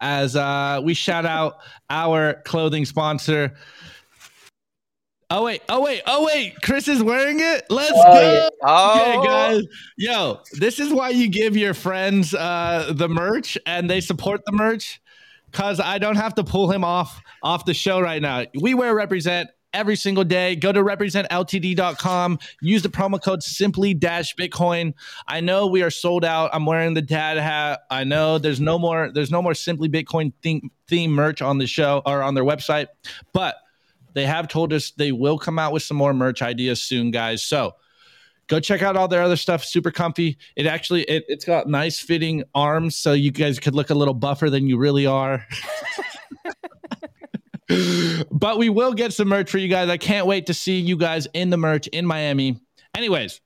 [0.00, 3.54] as uh, we shout out our clothing sponsor.
[5.30, 6.54] Oh wait, oh wait, oh wait!
[6.62, 7.66] Chris is wearing it.
[7.70, 8.48] Let's Oh, go.
[8.64, 9.62] Oh, Okay, guys.
[9.98, 14.52] Yo, this is why you give your friends uh, the merch and they support the
[14.52, 15.00] merch
[15.52, 18.44] because I don't have to pull him off off the show right now.
[18.58, 20.56] We wear represent every single day.
[20.56, 22.38] Go to representltd.com.
[22.60, 24.94] Use the promo code simply dash Bitcoin.
[25.26, 26.50] I know we are sold out.
[26.52, 27.80] I'm wearing the dad hat.
[27.90, 31.66] I know there's no more there's no more simply Bitcoin theme, theme merch on the
[31.66, 32.86] show or on their website,
[33.32, 33.56] but
[34.14, 37.42] they have told us they will come out with some more merch ideas soon, guys.
[37.42, 37.74] So
[38.48, 42.00] go check out all their other stuff super comfy it actually it, it's got nice
[42.00, 45.46] fitting arms so you guys could look a little buffer than you really are
[48.30, 49.88] but we will get some merch for you guys.
[49.88, 52.60] I can't wait to see you guys in the merch in miami.
[52.96, 53.40] Anyways.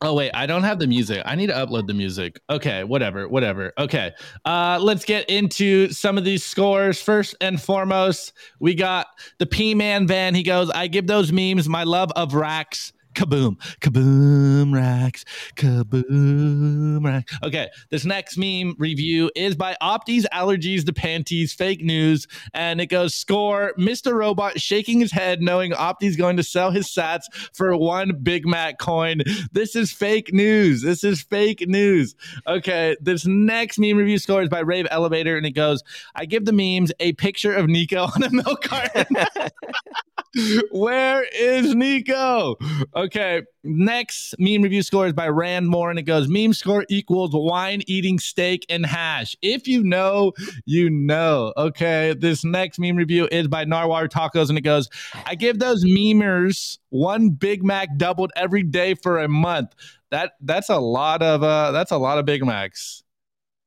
[0.00, 0.30] Oh wait.
[0.32, 1.22] I don't have the music.
[1.24, 2.40] I need to upload the music.
[2.48, 2.84] Okay.
[2.84, 3.28] Whatever.
[3.28, 3.72] Whatever.
[3.78, 4.12] Okay.
[4.44, 7.00] Uh let's get into some of these scores.
[7.00, 9.08] First and foremost we got
[9.38, 10.34] the p-man van.
[10.34, 13.56] He goes i give those memes my love of racks kaboom.
[13.80, 15.24] Kaboom racks.
[15.56, 22.26] Kaboom racks okay this next meme review is by opties allergies to panties fake news
[22.54, 26.86] and it goes score mr robot shaking his head knowing opties going to sell his
[26.86, 29.20] sats for one big mac coin.
[29.52, 30.82] This is fake news.
[30.82, 32.14] This is fake news.
[32.46, 35.82] Okay this next meme review score is by rave elevator and it goes
[36.14, 39.06] i give the memes a picture of nico on a milk carton
[40.70, 42.56] where is Nico?
[42.94, 47.30] Okay, next meme review score is by Rand Moore, and it goes meme score equals
[47.32, 49.36] wine eating steak and hash.
[49.42, 50.32] If you know,
[50.64, 51.52] you know.
[51.56, 54.88] Okay, this next meme review is by Narwhal Tacos, and it goes,
[55.26, 59.74] I give those memers one Big Mac doubled every day for a month.
[60.10, 63.02] That that's a lot of uh that's a lot of Big Macs.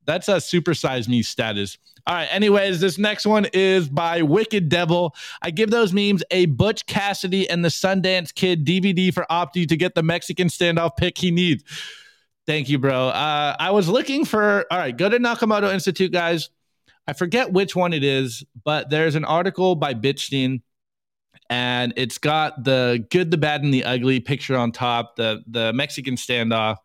[0.05, 1.77] That's a supersize me status.
[2.07, 2.27] All right.
[2.31, 5.15] Anyways, this next one is by Wicked Devil.
[5.41, 9.77] I give those memes a Butch Cassidy and the Sundance Kid DVD for Opti to
[9.77, 11.63] get the Mexican standoff pick he needs.
[12.47, 13.09] Thank you, bro.
[13.09, 14.65] Uh, I was looking for.
[14.71, 16.49] All right, go to Nakamoto Institute, guys.
[17.07, 20.61] I forget which one it is, but there's an article by Bitstein,
[21.49, 25.17] and it's got the good, the bad, and the ugly picture on top.
[25.17, 26.77] The the Mexican standoff.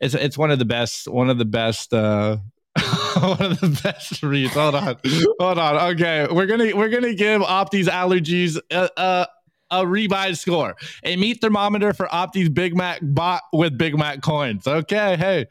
[0.00, 1.08] It's it's one of the best.
[1.08, 1.92] One of the best.
[1.92, 2.38] Uh,
[3.18, 4.52] one of the best reads.
[4.54, 4.96] Hold on,
[5.40, 5.92] hold on.
[5.94, 9.26] Okay, we're gonna we're gonna give Opti's allergies a, a,
[9.70, 10.76] a revised score.
[11.02, 14.66] A meat thermometer for Opti's Big Mac bought with Big Mac coins.
[14.66, 15.46] Okay, hey.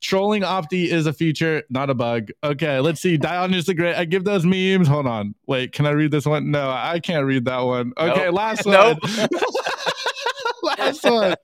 [0.00, 2.28] Trolling Opti is a feature, not a bug.
[2.44, 3.16] Okay, let's see.
[3.16, 3.96] Dion is the great.
[3.96, 4.86] I give those memes.
[4.86, 5.34] Hold on.
[5.48, 6.52] Wait, can I read this one?
[6.52, 7.92] No, I can't read that one.
[7.98, 8.34] Okay, Nope.
[8.34, 8.74] last one.
[8.74, 8.98] Nope.
[10.78, 11.34] Last one.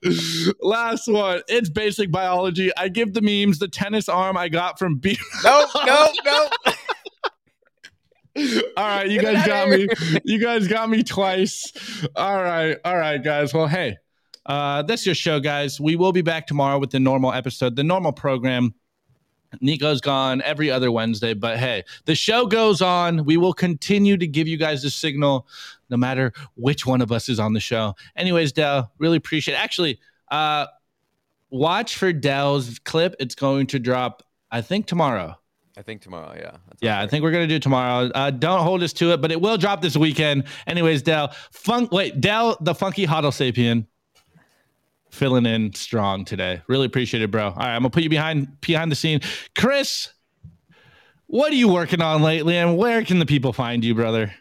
[0.61, 1.41] Last one.
[1.47, 2.71] It's basic biology.
[2.77, 5.17] I give the memes the tennis arm I got from B.
[5.43, 6.49] no, no, no.
[8.77, 9.87] all right, you guys got me.
[10.23, 11.71] You guys got me twice.
[12.15, 13.53] All right, all right, guys.
[13.53, 13.97] Well, hey,
[14.45, 15.79] uh, that's your show, guys.
[15.79, 18.73] We will be back tomorrow with the normal episode, the normal program.
[19.61, 23.23] Nico's gone every other Wednesday, but hey, the show goes on.
[23.25, 25.47] We will continue to give you guys the signal,
[25.89, 27.95] no matter which one of us is on the show.
[28.15, 29.55] Anyways, Dell, really appreciate.
[29.55, 29.59] It.
[29.59, 29.99] Actually,
[30.31, 30.67] uh,
[31.49, 33.15] watch for Dell's clip.
[33.19, 35.37] It's going to drop, I think, tomorrow.
[35.77, 36.33] I think tomorrow.
[36.37, 36.57] Yeah.
[36.79, 38.09] Yeah, I think we're gonna do it tomorrow.
[38.15, 40.45] Uh, don't hold us to it, but it will drop this weekend.
[40.67, 41.91] Anyways, Dell, funk.
[41.91, 43.85] Wait, Dell, the funky huddle sapien,
[45.11, 46.61] filling in strong today.
[46.67, 47.47] Really appreciate it, bro.
[47.47, 49.19] All right, I'm gonna put you behind behind the scene,
[49.57, 50.13] Chris.
[51.27, 54.33] What are you working on lately, and where can the people find you, brother?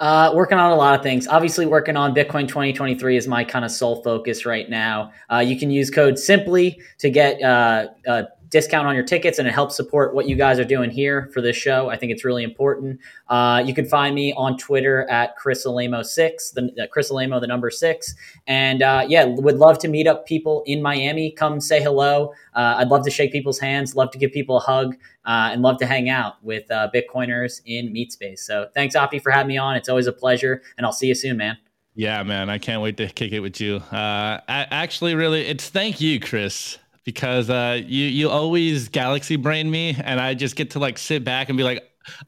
[0.00, 1.28] Uh, working on a lot of things.
[1.28, 5.12] Obviously, working on Bitcoin 2023 is my kind of sole focus right now.
[5.30, 8.24] Uh, you can use code Simply to get uh, uh,
[8.54, 11.40] discount on your tickets and it helps support what you guys are doing here for
[11.40, 11.88] this show.
[11.90, 13.00] I think it's really important.
[13.28, 17.48] Uh, you can find me on Twitter at Chris Alaimo6, the, uh, Chris Alaimo, the
[17.48, 18.14] number six.
[18.46, 21.32] And uh, yeah, would love to meet up people in Miami.
[21.32, 22.32] Come say hello.
[22.54, 24.94] Uh, I'd love to shake people's hands, love to give people a hug,
[25.24, 28.38] uh, and love to hang out with uh, Bitcoiners in Meatspace.
[28.38, 29.74] So thanks, Oppie, for having me on.
[29.74, 30.62] It's always a pleasure.
[30.78, 31.58] And I'll see you soon, man.
[31.96, 32.50] Yeah, man.
[32.50, 33.82] I can't wait to kick it with you.
[33.90, 40.20] actually, really, it's thank you, Chris because uh, you you always galaxy brain me, and
[40.20, 41.82] I just get to like sit back and be like,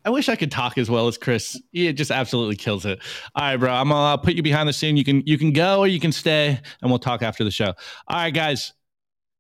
[0.05, 1.61] I wish I could talk as well as Chris.
[1.73, 3.01] It just absolutely kills it.
[3.35, 3.73] All right, bro.
[3.73, 4.97] I'm gonna put you behind the scene.
[4.97, 7.73] You can you can go or you can stay, and we'll talk after the show.
[8.09, 8.73] All right, guys.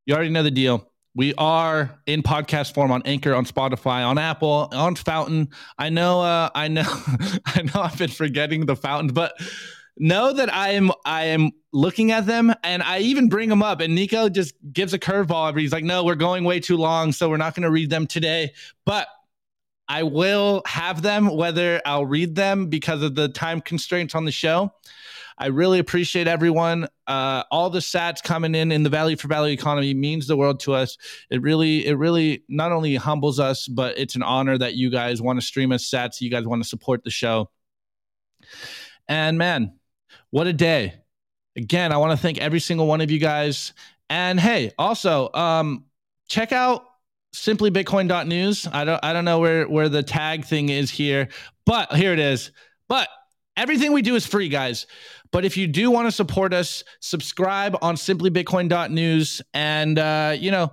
[0.06, 0.90] You already know the deal.
[1.16, 5.48] We are in podcast form on Anchor, on Spotify, on Apple, on Fountain.
[5.78, 6.84] I know, uh, I know,
[7.46, 7.80] I know.
[7.80, 9.32] I've been forgetting the Fountain, but
[9.98, 13.80] know that I am I am looking at them and I even bring them up
[13.80, 15.48] and Nico just gives a curveball.
[15.48, 17.90] Every he's like, no, we're going way too long, so we're not going to read
[17.90, 18.52] them today.
[18.84, 19.08] But
[19.88, 24.32] I will have them whether I'll read them because of the time constraints on the
[24.32, 24.72] show.
[25.38, 26.88] I really appreciate everyone.
[27.06, 30.60] Uh, all the sats coming in in the value for value economy means the world
[30.60, 30.96] to us.
[31.30, 35.20] It really, it really not only humbles us, but it's an honor that you guys
[35.20, 36.22] want to stream us sats.
[36.22, 37.50] You guys want to support the show.
[39.08, 39.75] And man,
[40.36, 40.92] what a day.
[41.56, 43.72] Again, I want to thank every single one of you guys.
[44.10, 45.86] And hey, also, um,
[46.28, 46.84] check out
[47.34, 48.68] simplybitcoin.news.
[48.70, 51.30] I don't I don't know where where the tag thing is here,
[51.64, 52.50] but here it is.
[52.86, 53.08] But
[53.56, 54.86] everything we do is free, guys.
[55.32, 60.70] But if you do want to support us, subscribe on simplybitcoin.news and uh, you know,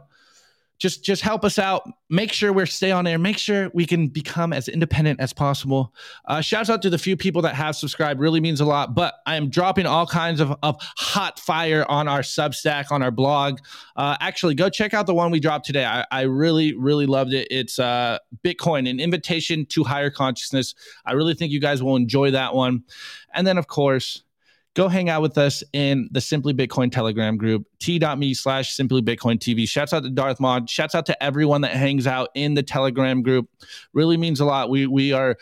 [0.79, 1.87] just just help us out.
[2.09, 3.17] Make sure we're stay on air.
[3.17, 5.93] Make sure we can become as independent as possible.
[6.25, 8.19] Uh, shouts out to the few people that have subscribed.
[8.19, 12.07] Really means a lot but i am dropping all kinds of, of hot fire on
[12.07, 13.59] our substack on our blog.
[13.95, 15.85] Uh, actually go check out the one we dropped today.
[15.85, 17.47] I, I really really loved it.
[17.49, 20.75] It's uh, bitcoin an invitation to higher consciousness.
[21.05, 22.83] I really think you guys will enjoy that one.
[23.33, 24.23] And then of course
[24.75, 29.37] go hang out with us in the Simply Bitcoin Telegram group, t.me slash Simply Bitcoin
[29.37, 29.67] TV.
[29.67, 30.69] Shouts out to Darth Mod.
[30.69, 33.49] Shouts out to everyone that hangs out in the Telegram group.
[33.93, 34.69] Really means a lot.
[34.69, 35.37] We we are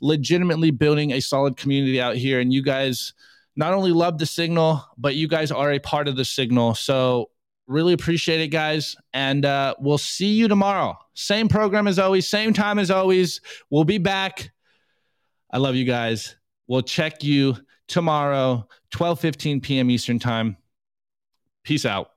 [0.00, 3.14] legitimately building a solid community out here, and you guys
[3.56, 6.74] not only love the signal, but you guys are a part of the signal.
[6.74, 7.30] So
[7.66, 8.96] really appreciate it, guys.
[9.12, 10.96] And uh, we'll see you tomorrow.
[11.14, 13.40] Same program as always, same time as always.
[13.70, 14.50] We'll be back.
[15.50, 16.36] I love you guys.
[16.66, 17.56] We'll check you
[17.88, 19.90] tomorrow, 12 15 p.m.
[19.90, 20.56] Eastern Time.
[21.64, 22.10] Peace out.